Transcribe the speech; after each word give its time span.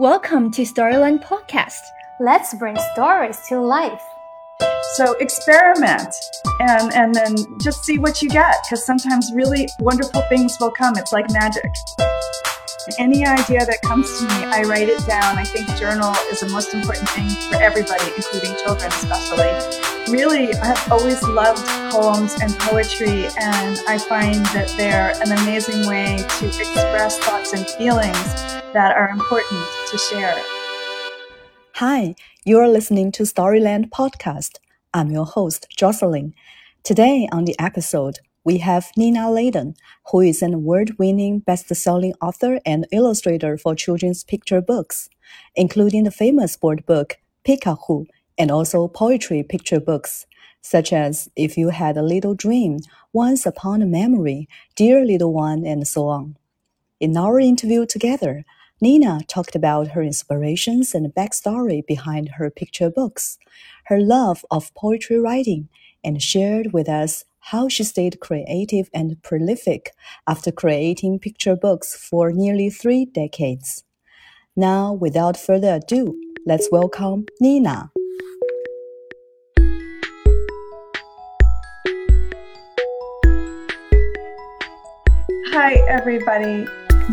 Welcome 0.00 0.50
to 0.52 0.62
Storyland 0.62 1.22
Podcast. 1.22 1.82
Let's 2.20 2.54
bring 2.54 2.74
stories 2.94 3.38
to 3.48 3.60
life. 3.60 4.02
So 4.94 5.12
experiment 5.20 6.08
and 6.58 6.90
and 6.94 7.14
then 7.14 7.36
just 7.60 7.84
see 7.84 7.98
what 7.98 8.22
you 8.22 8.30
get 8.30 8.56
because 8.64 8.86
sometimes 8.86 9.30
really 9.34 9.68
wonderful 9.78 10.22
things 10.30 10.56
will 10.58 10.70
come. 10.70 10.96
It's 10.96 11.12
like 11.12 11.30
magic. 11.32 11.70
Any 12.98 13.26
idea 13.26 13.66
that 13.66 13.82
comes 13.82 14.08
to 14.20 14.24
me, 14.24 14.44
I 14.46 14.62
write 14.62 14.88
it 14.88 15.06
down. 15.06 15.36
I 15.36 15.44
think 15.44 15.68
journal 15.76 16.14
is 16.32 16.40
the 16.40 16.48
most 16.48 16.72
important 16.72 17.06
thing 17.10 17.28
for 17.50 17.56
everybody, 17.56 18.10
including 18.16 18.56
children 18.64 18.90
especially. 18.90 19.52
Really, 20.10 20.54
I've 20.54 20.90
always 20.90 21.22
loved 21.24 21.66
poems 21.92 22.40
and 22.40 22.58
poetry, 22.58 23.26
and 23.38 23.78
I 23.86 23.98
find 23.98 24.46
that 24.56 24.72
they're 24.78 25.12
an 25.22 25.32
amazing 25.42 25.86
way 25.86 26.24
to 26.38 26.46
express 26.46 27.18
thoughts 27.18 27.52
and 27.52 27.68
feelings 27.68 28.59
that 28.72 28.96
are 28.96 29.08
important 29.08 29.64
to 29.90 29.98
share. 29.98 30.36
Hi, 31.74 32.14
you're 32.44 32.68
listening 32.68 33.10
to 33.12 33.24
Storyland 33.24 33.90
Podcast. 33.90 34.58
I'm 34.94 35.10
your 35.10 35.24
host, 35.24 35.66
Jocelyn. 35.76 36.34
Today 36.84 37.28
on 37.32 37.46
the 37.46 37.58
episode, 37.58 38.20
we 38.44 38.58
have 38.58 38.90
Nina 38.96 39.30
Laden, 39.30 39.74
who 40.10 40.20
is 40.20 40.40
an 40.40 40.54
award-winning 40.54 41.40
best-selling 41.40 42.14
author 42.22 42.60
and 42.64 42.86
illustrator 42.92 43.58
for 43.58 43.74
children's 43.74 44.22
picture 44.22 44.60
books, 44.60 45.08
including 45.56 46.04
the 46.04 46.10
famous 46.10 46.56
board 46.56 46.86
book 46.86 47.18
Peek-a 47.44 47.74
Who 47.86 48.06
and 48.38 48.50
also 48.50 48.86
poetry 48.86 49.42
picture 49.42 49.80
books, 49.80 50.26
such 50.62 50.92
as 50.92 51.28
If 51.34 51.58
You 51.58 51.70
Had 51.70 51.96
a 51.96 52.02
Little 52.02 52.34
Dream, 52.34 52.78
Once 53.12 53.46
Upon 53.46 53.82
a 53.82 53.86
Memory, 53.86 54.48
Dear 54.76 55.04
Little 55.04 55.32
One, 55.32 55.66
and 55.66 55.88
so 55.88 56.06
on. 56.06 56.36
In 57.00 57.16
our 57.16 57.40
interview 57.40 57.86
together, 57.86 58.44
Nina 58.82 59.20
talked 59.28 59.54
about 59.54 59.88
her 59.88 60.02
inspirations 60.02 60.94
and 60.94 61.14
backstory 61.14 61.86
behind 61.86 62.30
her 62.36 62.48
picture 62.48 62.88
books, 62.88 63.36
her 63.84 64.00
love 64.00 64.42
of 64.50 64.72
poetry 64.74 65.20
writing, 65.20 65.68
and 66.02 66.22
shared 66.22 66.72
with 66.72 66.88
us 66.88 67.26
how 67.40 67.68
she 67.68 67.84
stayed 67.84 68.20
creative 68.20 68.88
and 68.94 69.22
prolific 69.22 69.92
after 70.26 70.50
creating 70.50 71.18
picture 71.18 71.56
books 71.56 71.94
for 71.94 72.32
nearly 72.32 72.70
three 72.70 73.04
decades. 73.04 73.84
Now, 74.56 74.94
without 74.94 75.36
further 75.36 75.74
ado, 75.74 76.18
let's 76.46 76.70
welcome 76.72 77.26
Nina. 77.38 77.92
Hi, 85.52 85.74
everybody. 85.86 86.66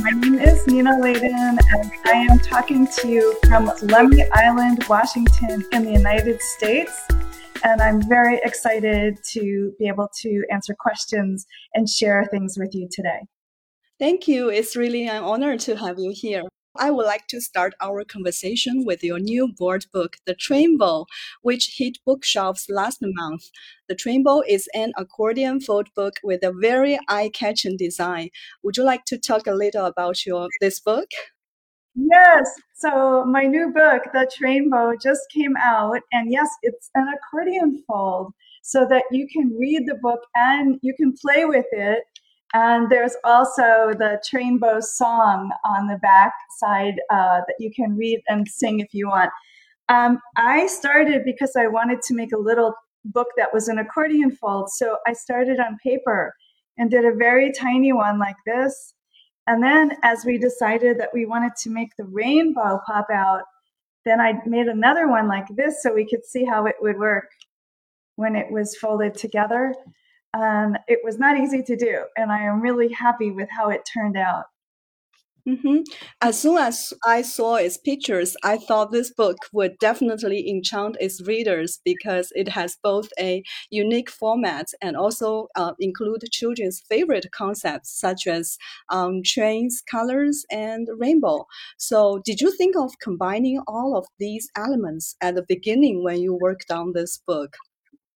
My 0.04 0.12
name 0.12 0.36
is 0.36 0.68
Nina 0.68 1.00
Laden, 1.00 1.34
and 1.34 1.92
I 2.06 2.28
am 2.30 2.38
talking 2.40 2.88
to 2.88 3.08
you 3.08 3.36
from 3.48 3.68
Lummi 3.68 4.28
Island, 4.32 4.84
Washington, 4.88 5.66
in 5.72 5.86
the 5.86 5.92
United 5.92 6.40
States. 6.40 7.02
And 7.64 7.82
I'm 7.82 8.02
very 8.08 8.40
excited 8.44 9.18
to 9.32 9.74
be 9.80 9.88
able 9.88 10.10
to 10.22 10.44
answer 10.52 10.76
questions 10.80 11.48
and 11.74 11.90
share 11.90 12.26
things 12.30 12.58
with 12.60 12.76
you 12.76 12.88
today. 12.92 13.22
Thank 13.98 14.28
you. 14.28 14.50
It's 14.50 14.76
really 14.76 15.08
an 15.08 15.24
honor 15.24 15.58
to 15.58 15.76
have 15.76 15.98
you 15.98 16.14
here. 16.16 16.44
I 16.80 16.92
would 16.92 17.06
like 17.06 17.28
to 17.28 17.42
start 17.42 17.74
our 17.82 18.04
conversation 18.04 18.86
with 18.86 19.04
your 19.04 19.20
new 19.20 19.48
board 19.48 19.86
book, 19.92 20.18
The 20.26 20.36
Trainbow, 20.36 21.06
which 21.42 21.76
hit 21.78 21.98
bookshelves 22.06 22.68
last 22.70 23.00
month. 23.02 23.44
The 23.90 23.96
Trainbow 23.96 24.42
is 24.48 24.68
an 24.74 24.94
accordion 24.98 25.60
fold 25.60 25.90
book 25.96 26.16
with 26.24 26.44
a 26.44 26.52
very 26.52 27.00
eye-catching 27.08 27.78
design. 27.78 28.30
Would 28.64 28.78
you 28.78 28.84
like 28.84 29.06
to 29.06 29.18
talk 29.18 29.48
a 29.48 29.54
little 29.54 29.86
about 29.86 30.26
your 30.26 30.48
this 30.62 30.80
book? 30.80 31.10
Yes. 31.96 32.50
So 32.76 33.26
my 33.26 33.44
new 33.44 33.72
book, 33.74 34.04
The 34.14 34.30
Trainbow, 34.38 34.94
just 35.02 35.22
came 35.34 35.56
out, 35.58 36.02
and 36.12 36.32
yes, 36.32 36.48
it's 36.62 36.92
an 36.94 37.08
accordion 37.08 37.84
fold 37.88 38.34
so 38.62 38.86
that 38.90 39.04
you 39.12 39.28
can 39.32 39.56
read 39.58 39.88
the 39.88 39.96
book 39.96 40.20
and 40.36 40.78
you 40.82 40.94
can 40.94 41.14
play 41.14 41.46
with 41.46 41.66
it 41.72 42.04
and 42.54 42.90
there's 42.90 43.16
also 43.24 43.94
the 43.98 44.22
Trainbow 44.26 44.80
song 44.80 45.52
on 45.66 45.88
the 45.88 45.98
back 45.98 46.34
side 46.60 47.02
uh, 47.10 47.42
that 47.46 47.56
you 47.60 47.72
can 47.72 47.98
read 47.98 48.22
and 48.28 48.48
sing 48.48 48.80
if 48.80 48.94
you 48.94 49.08
want. 49.08 49.32
Um, 49.90 50.20
I 50.38 50.68
started 50.68 51.24
because 51.26 51.56
I 51.56 51.68
wanted 51.68 52.02
to 52.04 52.14
make 52.14 52.32
a 52.32 52.38
little 52.38 52.74
book 53.06 53.28
that 53.38 53.54
was 53.54 53.68
an 53.68 53.80
accordion 53.80 54.32
fold. 54.32 54.70
So 54.70 54.98
I 55.06 55.14
started 55.14 55.60
on 55.60 55.78
paper 55.84 56.34
and 56.78 56.90
did 56.90 57.06
a 57.06 57.16
very 57.16 57.52
tiny 57.52 57.94
one 57.94 58.20
like 58.20 58.36
this. 58.46 58.94
And 59.48 59.64
then 59.64 59.92
as 60.04 60.26
we 60.26 60.38
decided 60.38 61.00
that 61.00 61.14
we 61.14 61.26
wanted 61.26 61.54
to 61.64 61.70
make 61.70 61.96
the 61.98 62.06
rainbow 62.06 62.80
pop 62.86 63.08
out, 63.14 63.44
then 64.06 64.20
I 64.22 64.40
made 64.46 64.68
another 64.68 65.08
one 65.08 65.28
like 65.28 65.48
this 65.56 65.82
so 65.82 65.94
we 65.94 66.08
could 66.08 66.26
see 66.26 66.46
how 66.46 66.66
it 66.66 66.76
would 66.82 66.98
work 66.98 67.30
when 68.16 68.36
it 68.36 68.52
was 68.52 68.76
folded 68.76 69.16
together 69.16 69.74
and 70.44 70.78
it 70.88 71.00
was 71.04 71.18
not 71.18 71.40
easy 71.40 71.64
to 71.64 71.76
do. 71.76 72.06
And 72.16 72.32
I 72.32 72.44
am 72.44 72.62
really 72.62 72.92
happy 72.92 73.32
with 73.32 73.50
how 73.50 73.70
it 73.70 73.88
turned 73.92 74.18
out. 74.18 74.46
Mm-hmm. 75.48 75.78
As 76.22 76.38
soon 76.42 76.58
as 76.58 76.92
I 77.06 77.22
saw 77.22 77.56
its 77.56 77.78
pictures, 77.78 78.36
I 78.44 78.58
thought 78.58 78.92
this 78.92 79.14
book 79.14 79.38
would 79.54 79.78
definitely 79.80 80.50
enchant 80.50 80.98
its 81.00 81.26
readers 81.26 81.80
because 81.86 82.34
it 82.36 82.50
has 82.50 82.78
both 82.84 83.08
a 83.18 83.44
unique 83.70 84.10
format 84.10 84.68
and 84.82 84.98
also 84.98 85.48
uh, 85.56 85.72
include 85.80 86.24
children's 86.34 86.82
favorite 86.90 87.28
concepts 87.32 87.98
such 87.98 88.28
as 88.28 88.58
um, 88.90 89.22
trains, 89.24 89.82
colors, 89.90 90.46
and 90.52 90.90
rainbow. 90.98 91.48
So, 91.78 92.20
did 92.26 92.42
you 92.42 92.52
think 92.52 92.76
of 92.76 93.00
combining 93.00 93.62
all 93.68 93.96
of 93.96 94.06
these 94.20 94.50
elements 94.58 95.16
at 95.22 95.36
the 95.36 95.46
beginning 95.48 96.04
when 96.04 96.20
you 96.20 96.34
worked 96.34 96.72
on 96.72 96.92
this 96.92 97.20
book? 97.26 97.56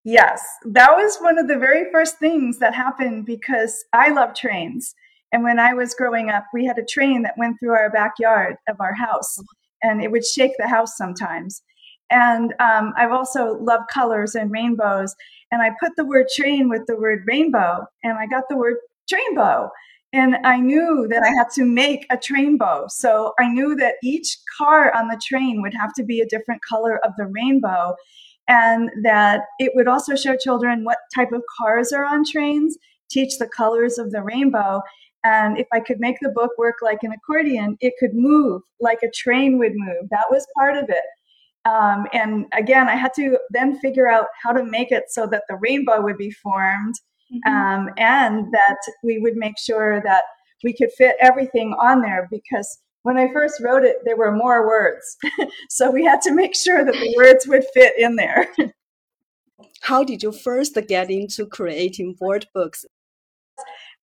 Yes, 0.04 0.44
that 0.66 0.96
was 0.96 1.18
one 1.20 1.38
of 1.38 1.48
the 1.48 1.60
very 1.60 1.92
first 1.92 2.18
things 2.18 2.58
that 2.58 2.74
happened 2.74 3.26
because 3.26 3.86
I 3.94 4.10
love 4.10 4.34
trains. 4.34 4.96
And 5.32 5.44
when 5.44 5.60
I 5.60 5.74
was 5.74 5.94
growing 5.94 6.30
up, 6.30 6.46
we 6.54 6.66
had 6.66 6.80
a 6.80 6.86
train 6.86 7.22
that 7.22 7.38
went 7.38 7.58
through 7.60 7.74
our 7.74 7.90
backyard 7.90 8.56
of 8.68 8.78
our 8.80 8.96
house, 8.96 9.38
and 9.84 10.02
it 10.04 10.12
would 10.12 10.26
shake 10.26 10.54
the 10.58 10.68
house 10.68 10.98
sometimes. 10.98 11.62
And 12.10 12.54
um, 12.60 12.94
I've 12.98 13.12
also 13.12 13.58
loved 13.62 13.90
colors 13.90 14.36
and 14.36 14.52
rainbows. 14.52 15.16
And 15.52 15.62
I 15.62 15.72
put 15.80 15.96
the 15.96 16.06
word 16.06 16.28
train 16.36 16.68
with 16.68 16.82
the 16.88 16.98
word 16.98 17.24
rainbow, 17.28 17.86
and 18.04 18.18
I 18.18 18.26
got 18.26 18.46
the 18.50 18.58
word 18.58 18.78
trainbow. 19.08 19.70
And 20.14 20.36
I 20.44 20.60
knew 20.60 21.08
that 21.10 21.24
I 21.24 21.30
had 21.30 21.50
to 21.56 21.64
make 21.64 22.06
a 22.10 22.18
trainbow. 22.18 22.86
So 22.90 23.34
I 23.40 23.48
knew 23.48 23.76
that 23.78 23.96
each 24.04 24.38
car 24.58 24.94
on 24.94 25.08
the 25.08 25.22
train 25.26 25.62
would 25.62 25.74
have 25.74 25.94
to 25.94 26.04
be 26.04 26.20
a 26.20 26.28
different 26.28 26.62
color 26.68 26.98
of 27.06 27.14
the 27.18 27.28
rainbow 27.28 27.96
and 28.48 28.90
that 29.04 29.42
it 29.60 29.72
would 29.76 29.88
also 29.88 30.16
show 30.16 30.36
children 30.36 30.84
what 30.84 30.98
type 31.16 31.32
of 31.32 31.44
cars 31.58 31.92
are 31.92 32.06
on 32.06 32.24
trains, 32.24 32.78
teach 33.10 33.38
the 33.38 33.48
colors 33.48 33.98
of 33.98 34.12
the 34.12 34.22
rainbow. 34.22 34.82
And 35.24 35.58
if 35.58 35.68
I 35.72 35.80
could 35.80 36.00
make 36.00 36.18
the 36.22 36.30
book 36.30 36.52
work 36.58 36.76
like 36.82 37.04
an 37.04 37.12
accordion, 37.12 37.78
it 37.80 37.94
could 38.00 38.14
move 38.14 38.62
like 38.80 39.00
a 39.04 39.12
train 39.12 39.60
would 39.60 39.74
move. 39.76 40.10
That 40.10 40.26
was 40.30 40.48
part 40.58 40.78
of 40.78 40.86
it. 40.90 41.04
Um, 41.66 42.08
and 42.12 42.46
again, 42.54 42.90
I 42.90 42.96
had 42.96 43.14
to 43.16 43.38
then 43.52 43.80
figure 43.80 44.08
out 44.08 44.28
how 44.44 44.52
to 44.52 44.64
make 44.64 44.92
it 44.92 45.06
so 45.10 45.28
that 45.28 45.44
the 45.48 45.58
rainbow 45.58 46.02
would 46.02 46.18
be 46.18 46.32
formed 46.32 46.96
mm-hmm. 47.32 47.54
um, 47.54 47.90
and 47.98 48.52
that 48.52 48.78
we 49.04 49.20
would 49.20 49.36
make 49.36 49.60
sure 49.60 50.02
that 50.04 50.24
we 50.64 50.74
could 50.74 50.92
fit 50.98 51.16
everything 51.20 51.76
on 51.80 52.02
there 52.02 52.28
because 52.32 52.80
when 53.04 53.18
I 53.18 53.32
first 53.34 53.62
wrote 53.62 53.84
it, 53.84 53.98
there 54.06 54.18
were 54.18 54.32
more 54.32 54.68
words. 54.68 55.18
so 55.70 55.92
we 55.92 56.04
had 56.04 56.22
to 56.22 56.34
make 56.34 56.56
sure 56.56 56.84
that 56.86 56.94
the 56.94 57.14
words 57.18 57.48
would 57.48 57.66
fit 57.74 57.94
in 57.98 58.16
there. 58.16 58.48
How 59.82 60.04
did 60.04 60.22
you 60.22 60.32
first 60.32 60.78
get 60.88 61.10
into 61.10 61.46
creating 61.46 62.16
board 62.20 62.48
books? 62.54 62.86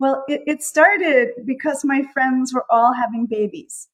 Well, 0.00 0.24
it, 0.28 0.42
it, 0.46 0.62
started 0.62 1.30
because 1.44 1.84
my 1.84 2.02
friends 2.12 2.52
were 2.54 2.64
all 2.70 2.92
having 2.92 3.26
babies, 3.26 3.88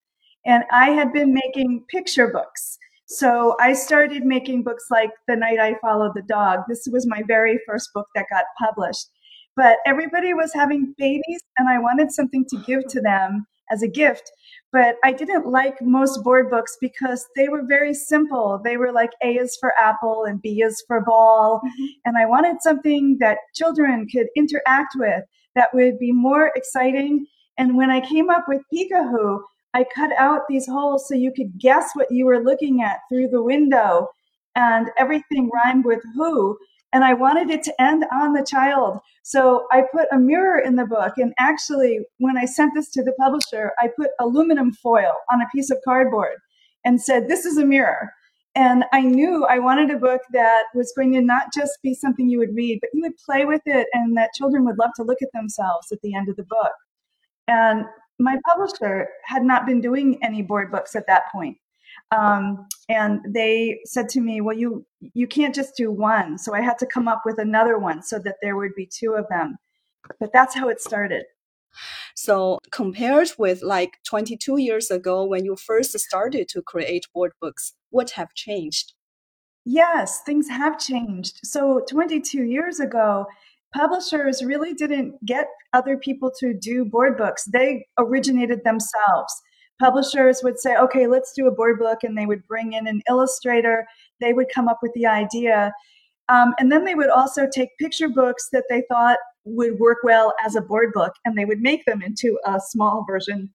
and 0.45 0.65
I 0.71 0.91
had 0.91 1.13
been 1.13 1.33
making 1.33 1.85
picture 1.89 2.29
books. 2.29 2.79
So 3.07 3.57
I 3.61 3.73
started 3.75 4.25
making 4.25 4.65
books 4.65 4.87
like 4.91 5.11
The 5.29 5.37
Night 5.37 5.59
I 5.59 5.77
Followed 5.81 6.13
the 6.15 6.23
Dog. 6.23 6.61
This 6.69 6.89
was 6.91 7.07
my 7.07 7.23
very 7.27 7.59
first 7.67 7.91
book 7.95 8.07
that 8.15 8.27
got 8.31 8.45
published. 8.59 9.09
But 9.57 9.79
everybody 9.87 10.35
was 10.35 10.53
having 10.53 10.95
babies, 10.99 11.43
and 11.59 11.69
I 11.69 11.79
wanted 11.79 12.13
something 12.13 12.45
to 12.51 12.63
give 12.67 12.87
to 12.89 13.01
them 13.01 13.47
as 13.71 13.83
a 13.83 13.89
gift. 13.89 14.31
But 14.75 14.97
I 15.05 15.13
didn't 15.13 15.47
like 15.47 15.81
most 15.81 16.25
board 16.25 16.51
books 16.51 16.77
because 16.81 17.25
they 17.37 17.49
were 17.49 17.63
very 17.65 17.95
simple. 17.95 18.61
They 18.65 18.77
were 18.77 18.91
like 18.91 19.13
A 19.23 19.37
is 19.37 19.57
for 19.61 19.73
apple 19.81 20.25
and 20.25 20.43
B 20.43 20.63
is 20.63 20.83
for 20.89 21.01
ball. 21.01 21.61
Mm-hmm. 21.65 21.85
And 22.07 22.19
I 22.19 22.27
wanted 22.27 22.57
something 22.61 23.19
that 23.21 23.39
children 23.55 24.09
could 24.13 24.27
interact 24.37 24.97
with 24.97 25.23
that 25.55 25.73
would 25.75 26.01
be 26.01 26.11
more 26.11 26.51
exciting. 26.57 27.25
And 27.57 27.77
when 27.77 27.89
I 27.89 28.01
came 28.01 28.31
up 28.31 28.47
with 28.49 28.63
Peek-a 28.73 29.05
Who, 29.05 29.45
I 29.75 29.85
cut 29.95 30.11
out 30.19 30.49
these 30.49 30.67
holes 30.67 31.07
so 31.07 31.15
you 31.15 31.33
could 31.33 31.57
guess 31.57 31.91
what 31.95 32.11
you 32.11 32.27
were 32.27 32.43
looking 32.43 32.83
at 32.83 32.99
through 33.09 33.29
the 33.29 33.45
window. 33.45 34.09
And 34.57 34.89
everything 34.99 35.51
rhymed 35.55 35.85
with 35.85 36.03
who 36.17 36.59
and 36.95 37.05
I 37.05 37.13
wanted 37.13 37.51
it 37.51 37.65
to 37.65 37.83
end 37.83 38.05
on 38.13 38.33
the 38.33 38.47
child. 38.49 39.01
So 39.25 39.67
I 39.73 39.83
put 39.93 40.07
a 40.13 40.19
mirror 40.19 40.61
in 40.61 40.77
the 40.77 40.87
book. 40.87 41.15
And 41.19 41.35
actually, 41.39 41.99
when 42.19 42.39
I 42.39 42.45
sent 42.45 42.73
this 42.75 42.89
to 42.93 43.03
the 43.03 43.13
publisher, 43.19 43.73
I 43.81 43.89
put 43.99 44.11
aluminum 44.21 44.73
foil 44.73 45.13
on 45.31 45.43
a 45.43 45.49
piece 45.53 45.71
of 45.71 45.79
cardboard. 45.85 46.37
and 46.85 47.01
said, 47.01 47.29
This 47.29 47.45
is 47.45 47.59
a 47.59 47.65
mirror. 47.65 48.13
And 48.55 48.85
I 48.93 49.01
knew 49.01 49.45
I 49.45 49.59
wanted 49.59 49.91
a 49.91 49.99
book 49.99 50.21
that 50.33 50.65
was 50.75 50.93
going 50.97 51.13
to 51.15 51.21
not 51.21 51.53
just 51.53 51.73
be 51.83 51.95
something 51.95 52.29
you 52.29 52.39
would 52.39 52.55
read, 52.55 52.79
but 52.81 52.91
you 52.93 53.03
would 53.03 53.17
play 53.27 53.45
with 53.45 53.63
it 53.67 53.89
and 53.93 54.17
that 54.17 54.35
children 54.35 54.65
would 54.65 54.79
love 54.79 54.93
to 54.97 55.03
look 55.03 55.23
at 55.23 55.33
themselves 55.33 55.91
at 55.91 56.01
the 56.03 56.15
end 56.15 56.29
of 56.29 56.37
the 56.37 56.45
book. 56.45 56.73
And 57.49 57.85
my 58.21 58.37
publisher 58.49 59.09
had 59.25 59.43
not 59.43 59.67
been 59.67 59.81
doing 59.81 60.23
any 60.23 60.43
board 60.43 60.71
books 60.71 60.95
at 60.95 61.09
that 61.09 61.25
point. 61.33 61.57
Um, 62.11 62.67
and 62.89 63.21
they 63.29 63.81
said 63.85 64.09
to 64.11 64.21
me, 64.21 64.41
"Well, 64.41 64.57
you 64.57 64.87
you 65.01 65.27
can't 65.27 65.55
just 65.55 65.77
do 65.77 65.91
one." 65.91 66.39
So 66.39 66.55
I 66.55 66.61
had 66.61 66.79
to 66.79 66.87
come 66.87 67.09
up 67.09 67.23
with 67.25 67.39
another 67.39 67.79
one 67.79 68.03
so 68.03 68.19
that 68.21 68.37
there 68.43 68.57
would 68.57 68.75
be 68.75 68.87
two 68.87 69.15
of 69.15 69.27
them. 69.29 69.57
But 70.21 70.33
that's 70.33 70.55
how 70.55 70.69
it 70.69 70.81
started. 70.81 71.25
So 72.15 72.59
compared 72.71 73.31
with 73.39 73.63
like 73.63 73.99
22 74.07 74.59
years 74.59 74.91
ago 74.91 75.25
when 75.25 75.45
you 75.45 75.57
first 75.57 75.99
started 75.99 76.49
to 76.51 76.63
create 76.63 77.07
board 77.13 77.33
books, 77.41 77.73
what 77.91 78.11
have 78.11 78.33
changed? 78.35 78.93
Yes, 79.65 80.21
things 80.21 80.49
have 80.49 80.79
changed. 80.79 81.41
So 81.43 81.83
22 81.89 82.45
years 82.45 82.81
ago, 82.81 83.27
publishers 83.75 84.45
really 84.45 84.75
didn't 84.75 85.25
get 85.25 85.49
other 85.73 85.97
people 85.97 86.31
to 86.39 86.55
do 86.55 86.85
board 86.85 87.17
books. 87.17 87.45
They 87.45 87.87
originated 87.99 88.63
themselves. 88.63 89.35
Publishers 89.81 90.41
would 90.43 90.59
say, 90.59 90.77
okay, 90.77 91.07
let's 91.07 91.33
do 91.33 91.47
a 91.47 91.51
board 91.51 91.79
book, 91.79 91.99
and 92.03 92.17
they 92.17 92.27
would 92.27 92.47
bring 92.47 92.75
in 92.75 92.87
an 92.87 93.03
illustrator. 93.09 93.87
They 94.21 94.33
would 94.33 94.49
come 94.55 94.69
up 94.69 94.79
with 94.83 94.93
the 94.95 95.07
idea. 95.07 95.73
Um, 96.29 96.55
and 96.59 96.71
then 96.73 96.85
they 96.85 96.95
would 96.95 97.11
also 97.11 97.47
take 97.53 97.77
picture 97.79 98.09
books 98.09 98.49
that 98.53 98.65
they 98.71 98.83
thought 98.89 99.19
would 99.45 99.79
work 99.79 99.99
well 100.05 100.33
as 100.45 100.57
a 100.57 100.63
board 100.63 100.93
book, 100.95 101.13
and 101.25 101.37
they 101.37 101.45
would 101.45 101.61
make 101.61 101.85
them 101.85 102.03
into 102.03 102.39
a 102.47 102.61
small 102.61 103.05
version 103.07 103.53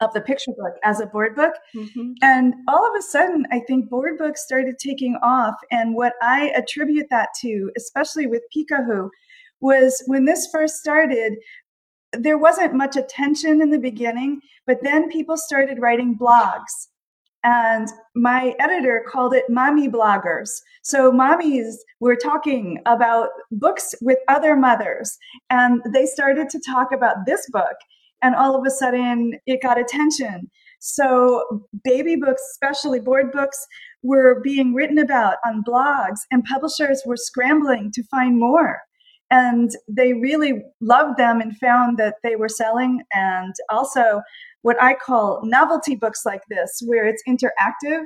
of 0.00 0.12
the 0.12 0.20
picture 0.20 0.50
book 0.58 0.74
as 0.82 1.00
a 1.00 1.06
board 1.06 1.36
book. 1.36 1.54
Mm-hmm. 1.76 2.14
And 2.20 2.54
all 2.68 2.84
of 2.84 2.98
a 2.98 3.02
sudden, 3.02 3.46
I 3.52 3.60
think 3.60 3.88
board 3.88 4.18
books 4.18 4.42
started 4.42 4.76
taking 4.78 5.16
off. 5.22 5.54
And 5.70 5.94
what 5.94 6.14
I 6.20 6.52
attribute 6.56 7.06
that 7.10 7.28
to, 7.42 7.70
especially 7.76 8.26
with 8.26 8.42
Peek-a 8.52 8.82
Who, 8.82 9.10
was 9.60 10.02
when 10.06 10.24
this 10.24 10.48
first 10.50 10.76
started, 10.76 11.34
there 12.18 12.38
wasn't 12.38 12.74
much 12.74 12.96
attention 12.96 13.60
in 13.60 13.70
the 13.70 13.78
beginning, 13.78 14.40
but 14.66 14.82
then 14.82 15.10
people 15.10 15.36
started 15.36 15.80
writing 15.80 16.16
blogs. 16.18 16.88
And 17.44 17.88
my 18.16 18.54
editor 18.58 19.04
called 19.06 19.34
it 19.34 19.44
mommy 19.50 19.86
bloggers. 19.86 20.48
So 20.82 21.12
mommies 21.12 21.74
were 22.00 22.16
talking 22.16 22.78
about 22.86 23.28
books 23.52 23.94
with 24.00 24.18
other 24.28 24.56
mothers, 24.56 25.18
and 25.50 25.82
they 25.92 26.06
started 26.06 26.48
to 26.50 26.60
talk 26.66 26.90
about 26.90 27.26
this 27.26 27.46
book. 27.50 27.76
And 28.22 28.34
all 28.34 28.58
of 28.58 28.66
a 28.66 28.70
sudden, 28.70 29.34
it 29.46 29.60
got 29.60 29.78
attention. 29.78 30.50
So 30.80 31.66
baby 31.84 32.16
books, 32.16 32.42
especially 32.52 33.00
board 33.00 33.30
books, 33.30 33.58
were 34.02 34.40
being 34.42 34.72
written 34.72 34.96
about 34.96 35.36
on 35.44 35.62
blogs, 35.68 36.20
and 36.30 36.44
publishers 36.44 37.02
were 37.04 37.16
scrambling 37.18 37.90
to 37.92 38.02
find 38.04 38.38
more 38.38 38.80
and 39.34 39.70
they 39.88 40.12
really 40.12 40.62
loved 40.80 41.16
them 41.18 41.40
and 41.40 41.56
found 41.58 41.98
that 41.98 42.16
they 42.22 42.36
were 42.36 42.48
selling. 42.48 43.02
And 43.12 43.54
also 43.70 44.22
what 44.62 44.82
i 44.82 44.94
call 44.94 45.42
novelty 45.44 45.94
books 45.94 46.22
like 46.24 46.40
this 46.48 46.80
where 46.86 47.06
it's 47.06 47.22
interactive 47.28 48.04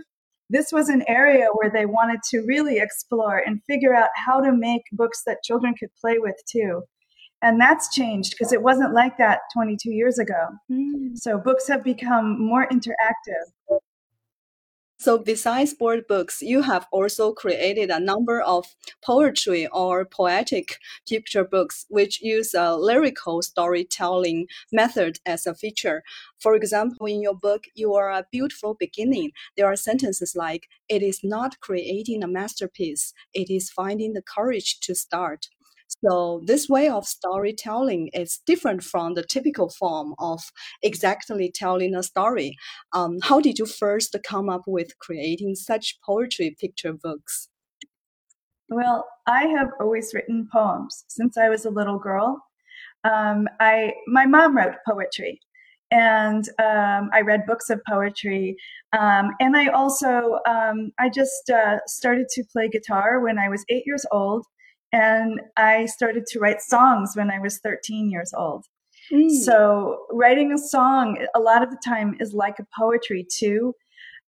this 0.50 0.72
was 0.72 0.88
an 0.88 1.04
area 1.06 1.46
where 1.52 1.70
they 1.70 1.86
wanted 1.86 2.20
to 2.30 2.40
really 2.40 2.78
explore 2.78 3.38
and 3.38 3.62
figure 3.66 3.94
out 3.94 4.08
how 4.14 4.40
to 4.40 4.52
make 4.52 4.82
books 4.92 5.22
that 5.26 5.42
children 5.42 5.74
could 5.78 5.90
play 6.00 6.18
with 6.18 6.36
too. 6.50 6.82
And 7.42 7.60
that's 7.60 7.94
changed 7.94 8.32
because 8.32 8.52
it 8.52 8.62
wasn't 8.62 8.94
like 8.94 9.18
that 9.18 9.40
22 9.52 9.90
years 9.90 10.18
ago. 10.18 10.48
Mm. 10.72 11.16
so 11.16 11.38
books 11.38 11.68
have 11.68 11.84
become 11.84 12.40
more 12.40 12.66
interactive 12.68 13.78
so 15.00 15.16
besides 15.16 15.74
board 15.74 16.06
books, 16.08 16.42
you 16.42 16.62
have 16.62 16.86
also 16.90 17.32
created 17.32 17.88
a 17.88 18.00
number 18.00 18.40
of 18.40 18.66
poetry 19.04 19.68
or 19.68 20.04
poetic 20.04 20.78
picture 21.08 21.44
books 21.44 21.86
which 21.88 22.20
use 22.20 22.52
a 22.52 22.76
lyrical 22.76 23.40
storytelling 23.42 24.48
method 24.72 25.20
as 25.24 25.46
a 25.46 25.54
feature. 25.54 26.02
For 26.40 26.56
example, 26.56 27.06
in 27.06 27.22
your 27.22 27.36
book, 27.36 27.66
You 27.74 27.94
Are 27.94 28.10
a 28.10 28.26
Beautiful 28.32 28.74
Beginning, 28.74 29.30
there 29.56 29.66
are 29.66 29.76
sentences 29.76 30.34
like, 30.34 30.68
It 30.88 31.02
is 31.02 31.20
not 31.22 31.60
creating 31.60 32.24
a 32.24 32.28
masterpiece, 32.28 33.12
it 33.32 33.50
is 33.50 33.70
finding 33.70 34.14
the 34.14 34.22
courage 34.22 34.80
to 34.80 34.96
start. 34.96 35.48
So 36.04 36.42
this 36.44 36.68
way 36.68 36.88
of 36.88 37.06
storytelling 37.06 38.10
is 38.14 38.40
different 38.46 38.84
from 38.84 39.14
the 39.14 39.24
typical 39.24 39.70
form 39.70 40.14
of 40.18 40.40
exactly 40.82 41.50
telling 41.52 41.94
a 41.94 42.02
story. 42.02 42.56
Um, 42.92 43.18
how 43.22 43.40
did 43.40 43.58
you 43.58 43.66
first 43.66 44.16
come 44.24 44.48
up 44.48 44.62
with 44.66 44.98
creating 44.98 45.54
such 45.54 45.98
poetry 46.04 46.56
picture 46.60 46.92
books? 46.92 47.48
Well, 48.68 49.06
I 49.26 49.46
have 49.46 49.70
always 49.80 50.12
written 50.12 50.48
poems 50.52 51.04
since 51.08 51.38
I 51.38 51.48
was 51.48 51.64
a 51.64 51.70
little 51.70 51.98
girl. 51.98 52.44
Um, 53.04 53.48
I 53.60 53.94
my 54.06 54.26
mom 54.26 54.56
wrote 54.56 54.74
poetry, 54.86 55.40
and 55.90 56.46
um, 56.58 57.10
I 57.14 57.22
read 57.24 57.46
books 57.46 57.70
of 57.70 57.80
poetry. 57.88 58.56
Um, 58.92 59.30
and 59.40 59.56
I 59.56 59.68
also 59.68 60.38
um, 60.46 60.92
I 60.98 61.08
just 61.08 61.48
uh, 61.50 61.78
started 61.86 62.28
to 62.30 62.44
play 62.52 62.68
guitar 62.68 63.20
when 63.20 63.38
I 63.38 63.48
was 63.48 63.64
eight 63.70 63.84
years 63.86 64.04
old, 64.12 64.44
and 64.92 65.40
I 65.56 65.86
started 65.86 66.26
to 66.26 66.38
write 66.38 66.62
songs 66.62 67.12
when 67.14 67.30
I 67.30 67.38
was 67.38 67.58
13 67.58 68.10
years 68.10 68.32
old. 68.36 68.64
Mm. 69.12 69.30
So 69.30 70.06
writing 70.10 70.52
a 70.52 70.58
song 70.58 71.18
a 71.34 71.40
lot 71.40 71.62
of 71.62 71.70
the 71.70 71.80
time 71.84 72.16
is 72.20 72.34
like 72.34 72.58
a 72.58 72.66
poetry 72.78 73.26
too. 73.30 73.74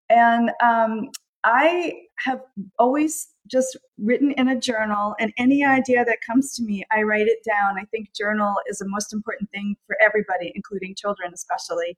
And 0.09 0.51
um, 0.62 1.11
I 1.45 1.93
have 2.19 2.41
always 2.79 3.29
just 3.51 3.77
written 3.99 4.33
in 4.33 4.49
a 4.49 4.61
journal, 4.61 5.15
and 5.19 5.33
any 5.39 5.65
idea 5.65 6.05
that 6.05 6.19
comes 6.25 6.55
to 6.55 6.62
me, 6.62 6.85
I 6.93 7.03
write 7.03 7.27
it 7.27 7.39
down. 7.49 7.79
I 7.79 7.85
think 7.87 8.15
journal 8.15 8.55
is 8.69 8.79
the 8.79 8.89
most 8.89 9.12
important 9.12 9.51
thing 9.51 9.77
for 9.87 9.97
everybody, 10.05 10.53
including 10.55 10.95
children, 10.95 11.33
especially. 11.35 11.97